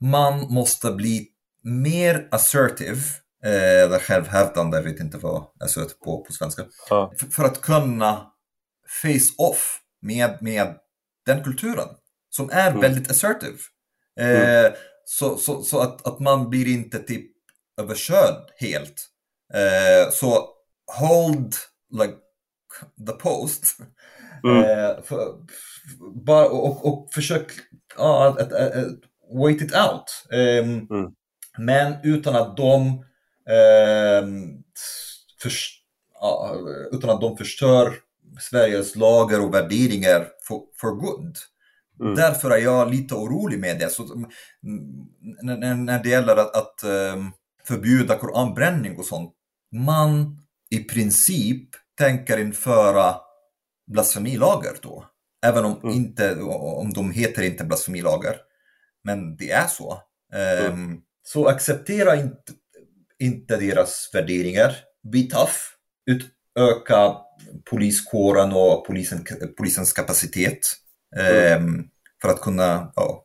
[0.00, 1.28] man måste bli
[1.62, 3.00] mer assertive,
[3.44, 7.12] eh, eller självhävdande, jag vet inte vad assert på, på svenska, ja.
[7.30, 8.32] för att kunna
[9.02, 10.74] face off med, med
[11.26, 11.88] den kulturen
[12.30, 12.80] som är mm.
[12.80, 13.58] väldigt assertive.
[14.20, 14.72] Eh, mm.
[15.04, 17.30] Så, så, så att, att man blir inte typ
[17.80, 19.08] överkörd helt.
[19.54, 20.48] Eh, så
[20.98, 21.54] hold
[21.92, 22.14] like
[23.06, 23.76] the post.
[24.44, 24.62] Mm.
[24.62, 25.34] Eh, för,
[26.24, 27.52] bara, och, och försök
[27.96, 28.86] ja, att, att, att,
[29.34, 30.26] wait it out.
[30.30, 31.12] Um, mm.
[31.58, 32.88] Men utan att de
[34.22, 34.62] um,
[35.42, 35.52] för,
[36.14, 36.56] ja,
[36.92, 37.94] utan att de förstör
[38.40, 41.36] Sveriges lagar och värderingar för, för good.
[42.00, 42.14] Mm.
[42.14, 43.92] Därför är jag lite orolig med det.
[43.92, 44.28] Så, mm,
[45.42, 47.32] när, när det gäller att, att um,
[47.64, 49.32] förbjuda koranbränning och sånt.
[49.72, 50.38] Man
[50.70, 51.68] i princip
[51.98, 53.14] tänker införa
[53.92, 55.04] blasfemilagar då.
[55.46, 55.94] Även om, mm.
[55.94, 58.36] inte, om de heter inte blasfemilagar.
[59.04, 60.02] Men det är så.
[60.34, 60.72] Mm.
[60.72, 62.52] Um, så acceptera inte,
[63.18, 64.76] inte deras värderingar.
[65.12, 65.56] Be tough.
[66.06, 67.16] Utöka
[67.70, 69.24] poliskåren och polisen,
[69.58, 70.58] polisens kapacitet.
[71.16, 71.64] Mm.
[71.64, 71.88] Um,
[72.22, 73.18] för att kunna oh,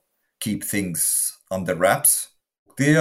[0.46, 2.28] keep things under wraps.
[2.78, 2.98] Det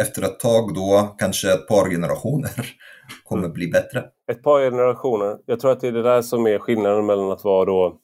[0.00, 2.50] efter ett tag då, kanske ett par generationer,
[3.24, 3.52] kommer mm.
[3.52, 4.04] bli bättre.
[4.32, 5.38] Ett par generationer.
[5.46, 7.98] Jag tror att det är det där som är skillnaden mellan att vara då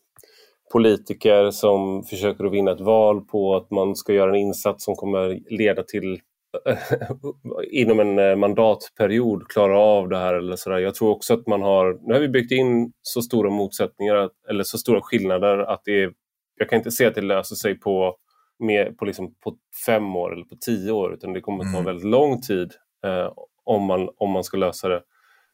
[0.72, 4.94] politiker som försöker att vinna ett val på att man ska göra en insats som
[4.94, 6.20] kommer leda till
[7.70, 10.78] inom en eh, mandatperiod klara av det här eller sådär.
[10.78, 14.64] Jag tror också att man har, nu har vi byggt in så stora motsättningar eller
[14.64, 16.12] så stora skillnader att det är,
[16.58, 18.16] jag kan inte se att det löser sig på,
[18.58, 21.78] med, på, liksom, på fem år eller på tio år utan det kommer att ta
[21.78, 21.84] mm.
[21.84, 22.72] väldigt lång tid
[23.06, 23.32] eh,
[23.64, 25.02] om, man, om man ska lösa det.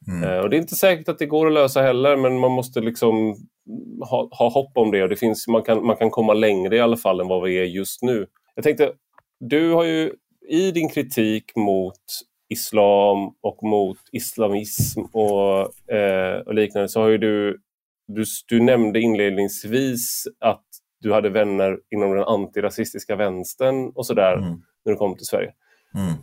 [0.09, 0.30] Mm.
[0.30, 2.80] Eh, och Det är inte säkert att det går att lösa heller men man måste
[2.80, 3.36] liksom
[4.11, 6.80] ha, ha hopp om det och det finns, man, kan, man kan komma längre i
[6.80, 8.26] alla fall än vad vi är just nu.
[8.55, 8.92] Jag tänkte,
[9.40, 10.12] du har ju
[10.49, 12.01] i din kritik mot
[12.49, 17.61] islam och mot islamism och, eh, och liknande så har ju du,
[18.07, 20.64] du, du nämnde inledningsvis att
[21.01, 24.62] du hade vänner inom den antirasistiska vänstern och sådär mm.
[24.84, 25.53] när du kom till Sverige.
[25.95, 26.14] Mm.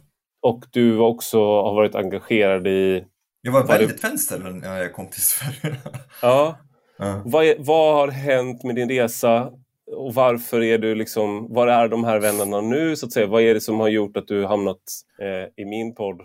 [0.41, 3.05] Och du var också har varit engagerad i...
[3.41, 4.07] Jag var väldigt det...
[4.07, 5.77] vänster när jag kom till Sverige.
[6.21, 6.57] ja.
[6.97, 7.21] ja.
[7.25, 9.51] Vad, är, vad har hänt med din resa
[9.91, 13.27] och varför är du liksom, var är de här vännerna nu så att säga?
[13.27, 14.81] Vad är det som har gjort att du hamnat
[15.21, 16.21] eh, i min podd?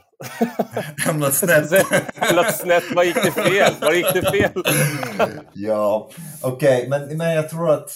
[1.06, 1.86] hamnat snett?
[2.16, 3.72] hamnat snett, vad gick det fel?
[3.80, 4.50] Var gick det fel?
[5.52, 6.10] ja,
[6.42, 6.88] okej, okay.
[6.88, 7.90] men, men jag tror att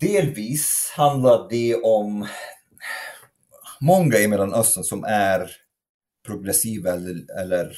[0.00, 2.26] delvis handlar det om
[3.80, 5.50] många i Mellanöstern som är
[6.26, 7.72] progressiva eller, eller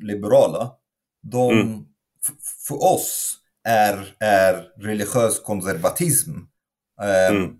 [0.00, 0.72] liberala.
[1.22, 1.84] De, mm.
[2.68, 6.30] för oss är, är religiös konservatism
[7.02, 7.50] eh, mm.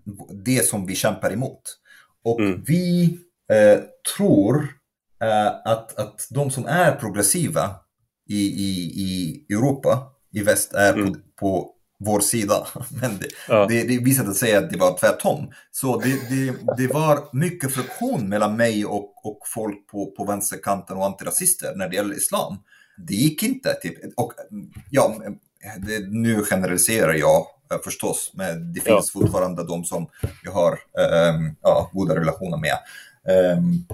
[0.43, 1.61] det som vi kämpar emot.
[2.23, 2.63] Och mm.
[2.67, 3.19] vi
[3.53, 3.79] eh,
[4.17, 4.69] tror
[5.23, 7.75] eh, att, att de som är progressiva
[8.29, 11.15] i, i, i Europa, i väst, är på, mm.
[11.39, 12.67] på vår sida.
[13.01, 13.65] Men det, ja.
[13.69, 15.51] det, det visade sig att det var tvärtom.
[15.71, 20.97] Så det, det, det var mycket friktion mellan mig och, och folk på, på vänsterkanten
[20.97, 22.57] och antirasister när det gäller islam.
[22.97, 23.73] Det gick inte.
[23.73, 24.13] Typ.
[24.15, 24.33] Och,
[24.89, 25.21] ja,
[25.87, 29.21] det, nu generaliserar jag eh, förstås, men det finns ja.
[29.21, 30.07] fortfarande de som
[30.43, 32.77] jag har ähm, ja, goda relationer med.
[33.35, 33.85] Ähm,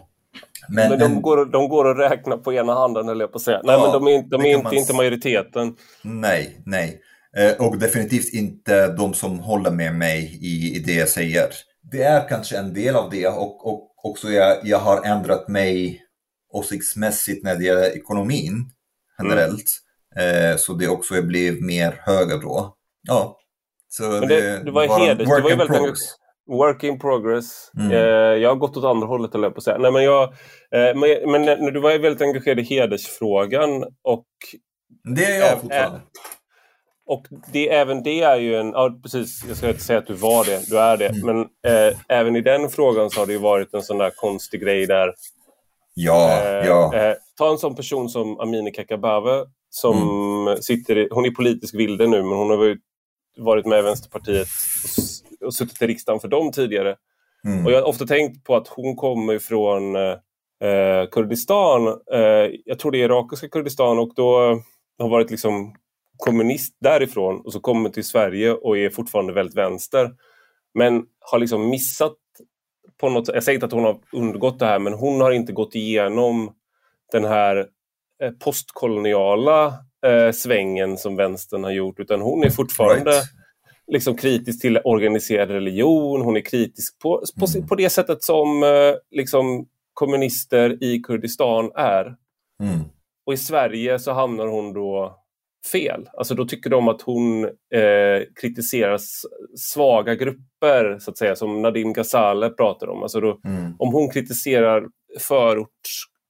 [0.70, 3.42] men, men, de, går, de går att räkna på ena handen, eller jag på att
[3.42, 3.62] säga.
[3.64, 4.74] Nej, ja, men de är, de är inte, man...
[4.74, 5.76] inte majoriteten.
[6.02, 7.02] Nej, nej.
[7.38, 11.48] Eh, och definitivt inte de som håller med mig i, i det jag säger.
[11.92, 16.02] Det är kanske en del av det och, och också jag, jag har ändrat mig
[16.54, 18.72] åsiktsmässigt när det gäller ekonomin
[19.20, 19.83] generellt.
[20.16, 22.76] Eh, så det också blev mer höger då.
[23.08, 23.38] Ja.
[23.90, 26.16] Så Men det, det, det var, var heders, det var ju väldigt progress.
[26.48, 27.72] Work in progress.
[27.80, 27.92] Mm.
[27.92, 27.98] Eh,
[28.42, 29.78] jag har gått åt andra hållet, eller på att säga.
[29.78, 30.24] Nej, men, jag,
[30.72, 33.84] eh, men, men du var ju väldigt engagerad i hedersfrågan.
[34.04, 34.26] Och,
[35.16, 36.02] det är jag fortfarande.
[37.06, 38.70] Och det, även det är ju en...
[38.70, 41.08] Ja, precis, jag ska inte säga att du var det, du är det.
[41.08, 41.26] Mm.
[41.26, 44.62] Men eh, även i den frågan så har det ju varit en sån där konstig
[44.62, 45.14] grej där...
[45.94, 46.96] Ja, eh, ja.
[46.96, 49.44] Eh, ta en sån person som Amineh Kakabaveh
[49.76, 49.98] som
[50.48, 50.62] mm.
[50.62, 52.78] sitter i, Hon är politisk vilde nu, men hon har
[53.38, 54.48] varit med i Vänsterpartiet
[55.42, 56.96] och, och suttit i riksdagen för dem tidigare.
[57.46, 57.66] Mm.
[57.66, 61.88] Och jag har ofta tänkt på att hon kommer från eh, Kurdistan.
[61.88, 64.62] Eh, jag tror det är irakiska Kurdistan och då
[65.00, 65.76] har varit liksom
[66.18, 70.12] kommunist därifrån och så kommer till Sverige och är fortfarande väldigt vänster.
[70.74, 72.18] Men har liksom missat
[72.98, 75.54] på något Jag säger inte att hon har undgått det här men hon har inte
[75.54, 76.54] gått igenom
[77.12, 77.68] den här
[78.40, 79.74] postkoloniala
[80.06, 83.26] eh, svängen som vänstern har gjort, utan hon är fortfarande right.
[83.92, 86.22] liksom kritisk till organiserad religion.
[86.22, 87.68] Hon är kritisk på, på, mm.
[87.68, 92.06] på det sättet som eh, liksom, kommunister i Kurdistan är.
[92.64, 92.80] Mm.
[93.26, 95.20] Och i Sverige så hamnar hon då
[95.72, 96.10] fel.
[96.18, 99.00] Alltså då tycker de att hon eh, kritiserar
[99.58, 103.04] svaga grupper, så att säga, som Nadim Ghazale pratar om.
[103.04, 103.76] Alltså då, mm.
[103.80, 104.88] Om hon kritiserar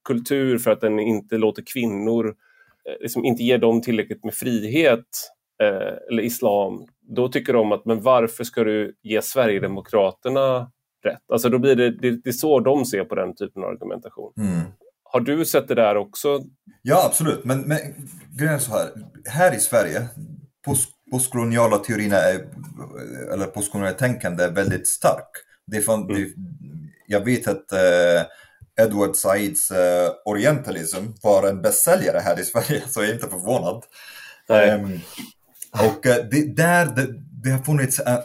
[0.04, 2.26] förortskultur för att den inte låter kvinnor,
[2.88, 5.06] eh, liksom inte ger dem tillräckligt med frihet,
[5.62, 10.70] eh, eller islam, då tycker de att men varför ska du ge Sverigedemokraterna
[11.04, 11.22] rätt?
[11.32, 14.32] Alltså då blir det, det, det är så de ser på den typen av argumentation.
[14.38, 14.60] Mm.
[15.12, 16.40] Har du sett det där också?
[16.82, 17.44] Ja, absolut.
[17.44, 17.78] Men, men
[18.38, 18.88] grejen är så här.
[19.24, 20.08] Här i Sverige,
[20.66, 22.48] post, postkoloniala teorierna är,
[23.32, 25.30] eller postkoloniala tänkande är väldigt stark.
[25.66, 26.14] Det är fan, mm.
[26.14, 26.28] det,
[27.06, 28.22] jag vet att eh,
[28.80, 33.84] Edward Saids eh, Orientalism var en bästsäljare här i Sverige, så jag är inte förvånad.
[34.48, 35.00] Um,
[35.72, 37.06] och eh, det, där det,
[37.42, 38.20] det, har funnits en,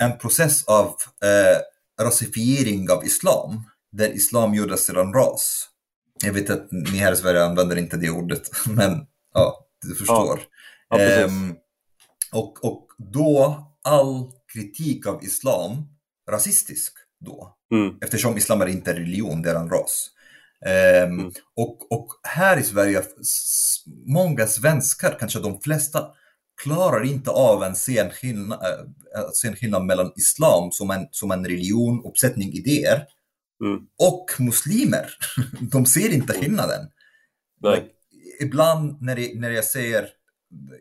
[0.00, 0.86] en process av
[1.24, 5.66] eh, rasifiering av islam, där islam gjordes till en ras.
[6.24, 10.40] Jag vet att ni här i Sverige använder inte det ordet, men ja, du förstår.
[10.88, 11.00] Ja.
[11.00, 11.56] Ja, um,
[12.32, 15.86] och, och då all kritik av islam
[16.30, 17.56] rasistisk då.
[17.70, 17.94] Mm.
[18.00, 20.10] Eftersom islam är inte religion, det är en ras.
[20.66, 21.32] Um, mm.
[21.56, 23.02] och, och här i Sverige,
[24.06, 26.06] många svenskar, kanske de flesta,
[26.62, 28.60] klarar inte av en sen skillnad,
[29.44, 33.06] äh, skillnad mellan islam som en, som en religion, uppsättning idéer,
[33.64, 33.80] Mm.
[33.98, 35.06] Och muslimer,
[35.72, 36.42] de ser inte mm.
[36.42, 36.86] skillnaden.
[37.60, 37.92] Nej.
[38.40, 40.08] Ibland när, det, när jag säger,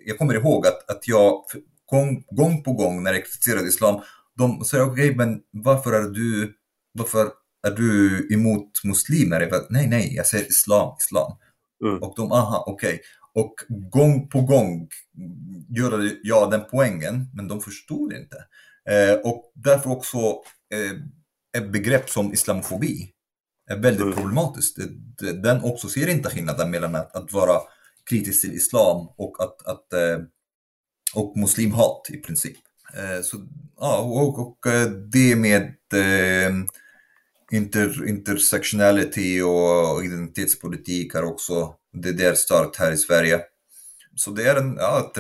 [0.06, 1.44] jag kommer ihåg att, att jag
[1.86, 4.02] gång, gång på gång när jag kritiserade islam,
[4.38, 6.54] de säger okej, okay, men varför är du,
[6.92, 7.32] varför
[7.68, 9.42] är du emot muslimer?
[9.42, 11.38] Jag bara, nej, nej, jag säger islam, islam.
[11.86, 12.04] Mm.
[12.04, 12.94] Och de, aha, okej.
[12.94, 13.00] Okay.
[13.34, 13.56] Och
[13.92, 14.90] gång på gång
[15.70, 18.38] gjorde jag den poängen, men de förstod inte.
[18.90, 20.18] Eh, och därför också
[20.74, 20.92] eh,
[21.58, 23.12] ett begrepp som islamofobi
[23.70, 24.14] är väldigt mm.
[24.14, 24.78] problematiskt.
[25.44, 27.62] Den också ser inte skillnaden mellan att, att vara
[28.10, 30.20] kritisk till islam och, att, att, eh,
[31.16, 32.58] och muslimhat i princip.
[32.98, 33.38] Eh, så,
[33.78, 35.64] ja, och, och eh, det med
[35.94, 36.54] eh,
[37.52, 43.40] inter, intersectionality och identitetspolitik är också det där starkt här i Sverige.
[44.16, 45.14] Så det är en, ja,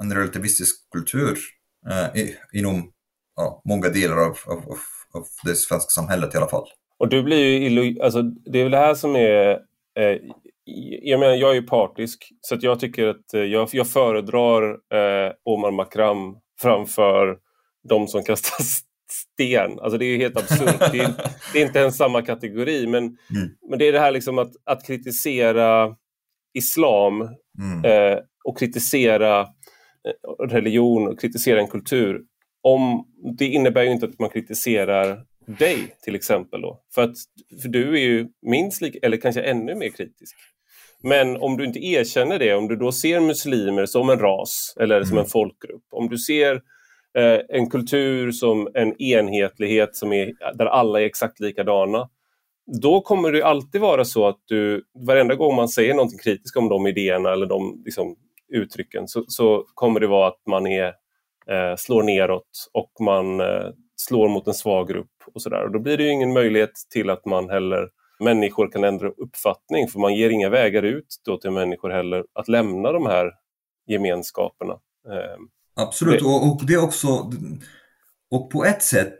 [0.00, 1.38] en relativistisk kultur
[1.90, 2.92] eh, inom
[3.36, 4.78] ja, många delar av, av, av
[5.14, 6.64] av det svenska samhället i alla fall.
[6.98, 9.50] Och du blir ju alltså, det är väl det här som är
[9.98, 10.18] eh,
[11.02, 14.70] jag menar, jag är ju partisk så att jag tycker att eh, jag, jag föredrar
[14.70, 17.38] eh, Omar Makram framför
[17.88, 18.64] de som kastar
[19.10, 19.78] sten.
[19.78, 20.92] Alltså det är helt absurt.
[20.92, 21.14] det, är,
[21.52, 23.50] det, är, inte ens samma kategori men, mm.
[23.70, 25.96] men det är det här liksom att, att kritisera
[26.54, 27.20] islam
[27.58, 27.84] mm.
[27.84, 32.22] eh, och kritisera eh, religion och kritisera en kultur
[32.62, 33.06] om,
[33.38, 36.60] det innebär ju inte att man kritiserar dig till exempel.
[36.60, 36.82] Då.
[36.94, 37.16] För, att,
[37.62, 40.36] för du är ju minst lika, eller kanske ännu mer kritisk.
[41.04, 44.96] Men om du inte erkänner det, om du då ser muslimer som en ras eller
[44.96, 45.06] mm.
[45.06, 46.54] som en folkgrupp, om du ser
[47.18, 52.08] eh, en kultur som en enhetlighet som är, där alla är exakt likadana,
[52.82, 56.68] då kommer det alltid vara så att du, varenda gång man säger någonting kritiskt om
[56.68, 58.16] de idéerna eller de liksom,
[58.52, 60.86] uttrycken så, så kommer det vara att man är
[61.50, 65.68] eh, slår neråt och man eh, slår mot en svag grupp och sådär.
[65.68, 67.88] Då blir det ingen möjlighet till att man heller
[68.20, 72.48] människor kan ändra uppfattning för man ger inga vägar ut då till människor heller att
[72.48, 73.32] lämna de här
[73.86, 74.72] gemenskaperna.
[75.08, 75.40] Eh,
[75.76, 76.24] Absolut, det...
[76.24, 77.32] Och, och, det är också,
[78.30, 79.18] och på ett sätt,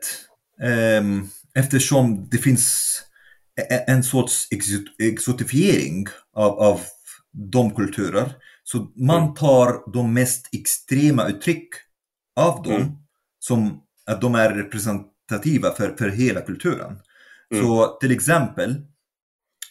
[0.62, 1.02] eh,
[1.62, 3.02] eftersom det finns
[3.70, 4.48] e-, en sorts
[4.98, 6.80] exotifiering av, av
[7.32, 8.32] de kulturer,
[8.64, 9.34] så man mm.
[9.34, 11.68] tar de mest extrema uttryck
[12.36, 12.92] av dem mm.
[13.38, 16.98] som att de är representativa för, för hela kulturen.
[17.50, 17.64] Mm.
[17.64, 18.76] Så till exempel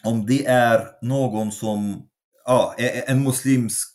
[0.04, 2.06] om det är någon som,
[2.44, 2.74] ja,
[3.06, 3.90] en muslimsk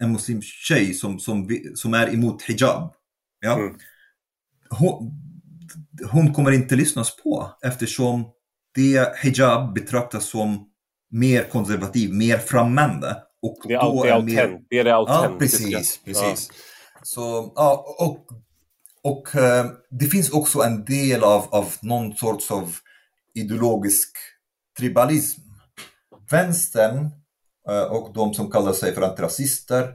[0.00, 2.94] en muslimsk tjej som, som, som är emot hijab.
[3.40, 3.54] Ja?
[3.58, 3.76] Mm.
[4.70, 5.12] Hon,
[6.12, 8.24] hon kommer inte lyssnas på eftersom
[8.74, 10.68] det hijab betraktas som
[11.10, 13.16] mer konservativ, mer främmande.
[13.42, 14.60] Och det är, då är, mer...
[14.70, 15.68] det, är det autentiska.
[15.68, 16.00] Ja, precis.
[16.04, 16.48] precis.
[16.50, 16.56] Ja.
[17.02, 18.26] Så, ja, och,
[19.02, 22.74] och eh, det finns också en del av, av någon sorts av
[23.34, 24.16] ideologisk
[24.78, 25.40] tribalism.
[26.30, 27.10] Vänstern
[27.68, 29.92] eh, och de som kallar sig för antirasister,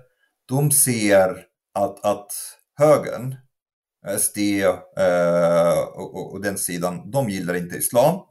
[0.47, 2.31] de ser att, att
[2.79, 3.35] högern,
[4.19, 8.21] SD eh, och, och, den sidan, de gillar inte islam.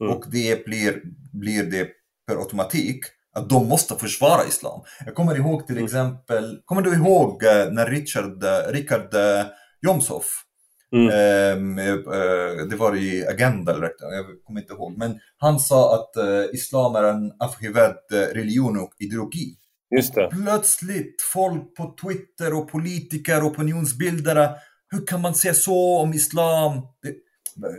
[0.00, 0.16] Mm.
[0.16, 1.88] Och det blir, blir det
[2.26, 4.80] per automatik att de måste försvara islam.
[5.04, 9.46] Jag kommer ihåg till exempel, kommer du ihåg eh, när Richard, eh, Richard eh,
[9.82, 10.44] Jomshof,
[10.92, 11.78] mm.
[11.78, 16.44] eh, det var i Agenda, eller jag kommer inte ihåg, men han sa att eh,
[16.52, 19.56] islam är en avskyvärd religion och ideologi.
[19.96, 20.28] Just det.
[20.28, 24.50] Plötsligt folk på Twitter och politiker, opinionsbildare,
[24.90, 26.82] hur kan man säga så om islam?
[27.02, 27.14] Det,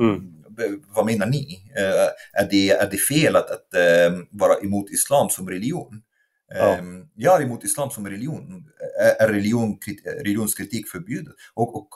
[0.03, 0.41] mm
[0.95, 1.71] vad menar ni?
[1.77, 6.01] Eh, är, det, är det fel att, att eh, vara emot islam som religion?
[6.53, 6.75] Ja.
[6.75, 8.65] Ehm, jag är emot islam som religion.
[9.19, 9.77] Är religion,
[10.17, 11.33] religionskritik förbjudet?
[11.53, 11.89] Och, och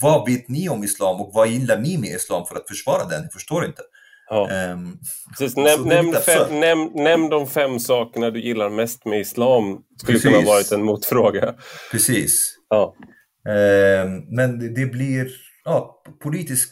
[0.00, 3.22] vad vet ni om islam och vad gillar ni med islam för att försvara den?
[3.22, 3.82] Jag förstår inte.
[4.28, 4.72] Ja.
[4.72, 4.98] Um,
[5.38, 9.82] Precis, näm, nämn, fem, näm, nämn de fem sakerna du gillar mest med islam.
[9.96, 10.32] skulle Precis.
[10.32, 11.54] kunna varit en motfråga.
[11.90, 12.56] Precis.
[12.68, 12.94] Ja.
[14.04, 15.30] Um, men det, blir
[15.64, 16.70] ja, politisk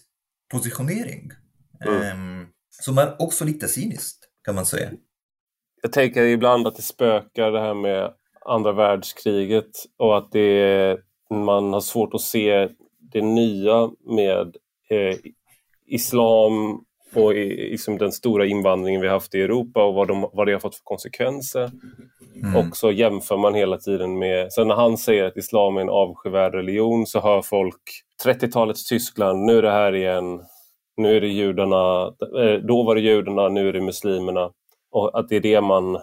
[0.53, 1.31] positionering.
[1.87, 2.41] Mm.
[2.41, 4.91] Um, som är också lite cyniskt kan man säga.
[5.83, 8.13] Jag tänker ibland att det spökar det här med
[8.47, 10.97] andra världskriget och att det
[11.31, 12.69] man har svårt att se
[13.15, 14.57] det nya med
[14.91, 15.17] eh,
[15.87, 16.85] islam
[17.15, 20.53] och i, liksom den stora invandringen vi haft i Europa och vad, de, vad det
[20.53, 21.71] har fått för konsekvenser.
[22.43, 22.57] Mm.
[22.57, 24.53] Och så jämför man hela tiden med...
[24.53, 27.83] Så när han säger att islam är en avskyvärd religion så hör folk
[28.25, 30.41] 30-talets Tyskland, nu är det här igen.
[30.97, 32.07] Nu är det judarna,
[32.41, 34.51] eh, då var det judarna, nu är det muslimerna.
[34.91, 35.99] Och att det är det man...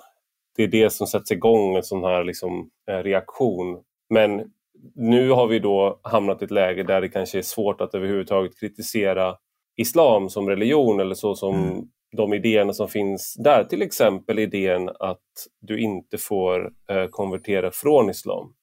[0.55, 3.81] Det är det som sätts igång, en sån här liksom, eh, reaktion.
[4.09, 4.51] Men
[4.95, 8.59] nu har vi då hamnat i ett läge där det kanske är svårt att överhuvudtaget
[8.59, 9.35] kritisera
[9.77, 11.83] islam som religion eller så som mm.
[12.17, 13.63] de idéerna som finns där.
[13.63, 15.19] Till exempel idén att
[15.61, 18.53] du inte får eh, konvertera från islam.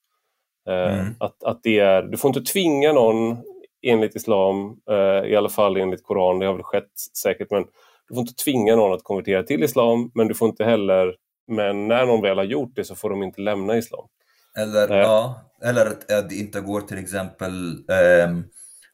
[0.69, 1.15] Eh, mm.
[1.19, 3.37] att, att det är, du får inte tvinga någon
[3.81, 7.65] enligt islam, eh, i alla fall enligt Koran, det har väl skett säkert, men
[8.07, 11.15] du får inte tvinga någon att konvertera till islam, men du får inte heller,
[11.47, 14.07] men när någon väl har gjort det så får de inte lämna islam.
[14.61, 14.97] Eller, eh.
[14.97, 17.51] ja, eller att det inte går till exempel
[18.25, 18.43] um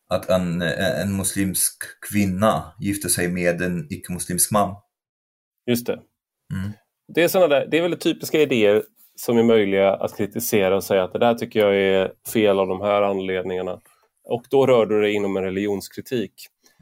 [0.08, 4.76] att en, en muslimsk kvinna gifter sig med en icke-muslimsk man.
[5.70, 5.94] Just det.
[6.54, 6.72] Mm.
[7.14, 8.84] Det, är såna där, det är väldigt typiska idéer
[9.16, 12.68] som är möjliga att kritisera och säga att det där tycker jag är fel av
[12.68, 13.80] de här anledningarna.
[14.24, 16.34] Och då rör du dig inom en religionskritik.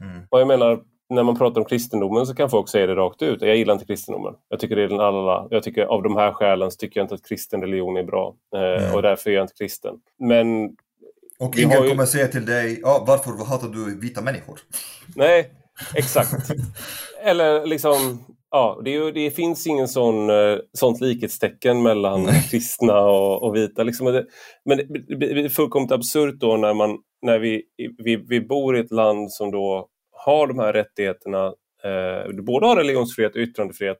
[0.02, 0.26] Mm.
[0.30, 0.82] Och jag menar,
[1.14, 3.42] när man pratar om kristendomen så kan folk säga det rakt ut.
[3.42, 4.34] Jag gillar inte kristendomen.
[4.48, 5.46] Jag tycker det är den alla.
[5.50, 8.34] Jag tycker av de här skälen så tycker jag inte att kristen religion är bra.
[8.56, 8.94] Mm.
[8.94, 9.94] Och därför är jag inte kristen.
[10.18, 10.76] Men
[11.38, 11.88] och ingen ju...
[11.88, 14.60] kommer säga till dig, ja, varför hatar du vita människor?
[15.16, 15.50] Nej,
[15.94, 16.50] exakt.
[17.24, 23.56] Eller liksom, ja, det, det finns ingen sån, eh, sånt likhetstecken mellan kristna och, och
[23.56, 23.82] vita.
[23.82, 24.24] Liksom.
[24.64, 27.62] Men det, det är fullkomligt absurt då när, man, när vi,
[27.98, 29.88] vi, vi bor i ett land som då
[30.24, 31.46] har de här rättigheterna.
[31.84, 33.98] Eh, du både har religionsfrihet och yttrandefrihet.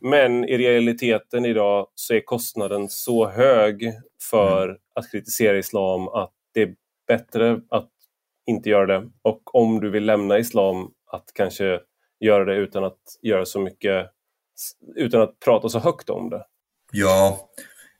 [0.00, 3.92] Men i realiteten idag så är kostnaden så hög
[4.30, 4.76] för mm.
[4.94, 6.74] att kritisera islam att det är
[7.08, 7.90] bättre att
[8.46, 9.10] inte göra det.
[9.22, 11.80] Och om du vill lämna islam, att kanske
[12.20, 14.06] göra det utan att göra så mycket,
[14.96, 16.46] utan att prata så högt om det.
[16.92, 17.50] Ja,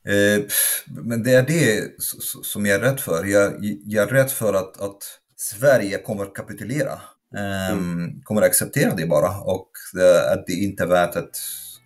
[0.08, 0.44] eh,
[0.86, 1.94] men det är det
[2.42, 3.24] som jag är rädd för.
[3.24, 3.52] Jag,
[3.84, 7.00] jag är rädd för att, att Sverige kommer kapitulera.
[7.36, 8.20] Eh, mm.
[8.24, 9.68] Kommer att acceptera det bara och
[10.00, 11.36] eh, att det inte är värt att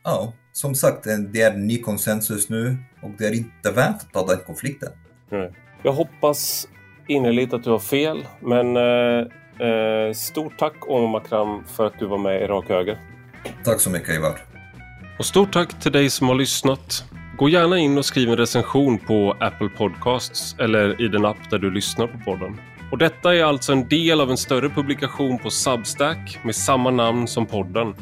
[0.04, 4.12] ja, som sagt, det är en ny konsensus nu och det är inte värt att
[4.12, 4.88] ta den konflikten.
[5.32, 5.52] Mm.
[5.82, 6.68] Jag hoppas
[7.08, 9.26] innerligt att du har fel, men eh,
[9.68, 12.98] eh, stort tack Omar Makram för att du var med i Rak Höger.
[13.64, 14.38] Tack så mycket Ivar.
[15.18, 17.04] Och stort tack till dig som har lyssnat.
[17.36, 21.58] Gå gärna in och skriv en recension på Apple Podcasts eller i den app där
[21.58, 22.60] du lyssnar på podden.
[22.90, 27.28] Och detta är alltså en del av en större publikation på Substack med samma namn
[27.28, 27.94] som podden.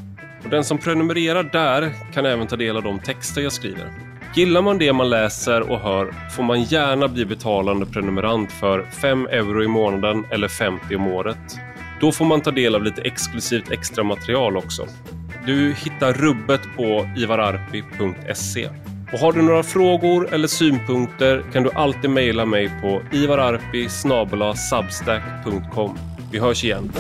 [0.45, 3.93] Och den som prenumererar där kan även ta del av de texter jag skriver.
[4.35, 9.27] Gillar man det man läser och hör får man gärna bli betalande prenumerant för 5
[9.27, 11.59] euro i månaden eller 50 om året.
[12.01, 14.87] Då får man ta del av lite exklusivt extra material också.
[15.47, 18.69] Du hittar rubbet på ivararpi.se.
[19.13, 23.89] Och har du några frågor eller synpunkter kan du alltid mejla mig på ivararpi
[26.33, 26.93] Vi hörs igen.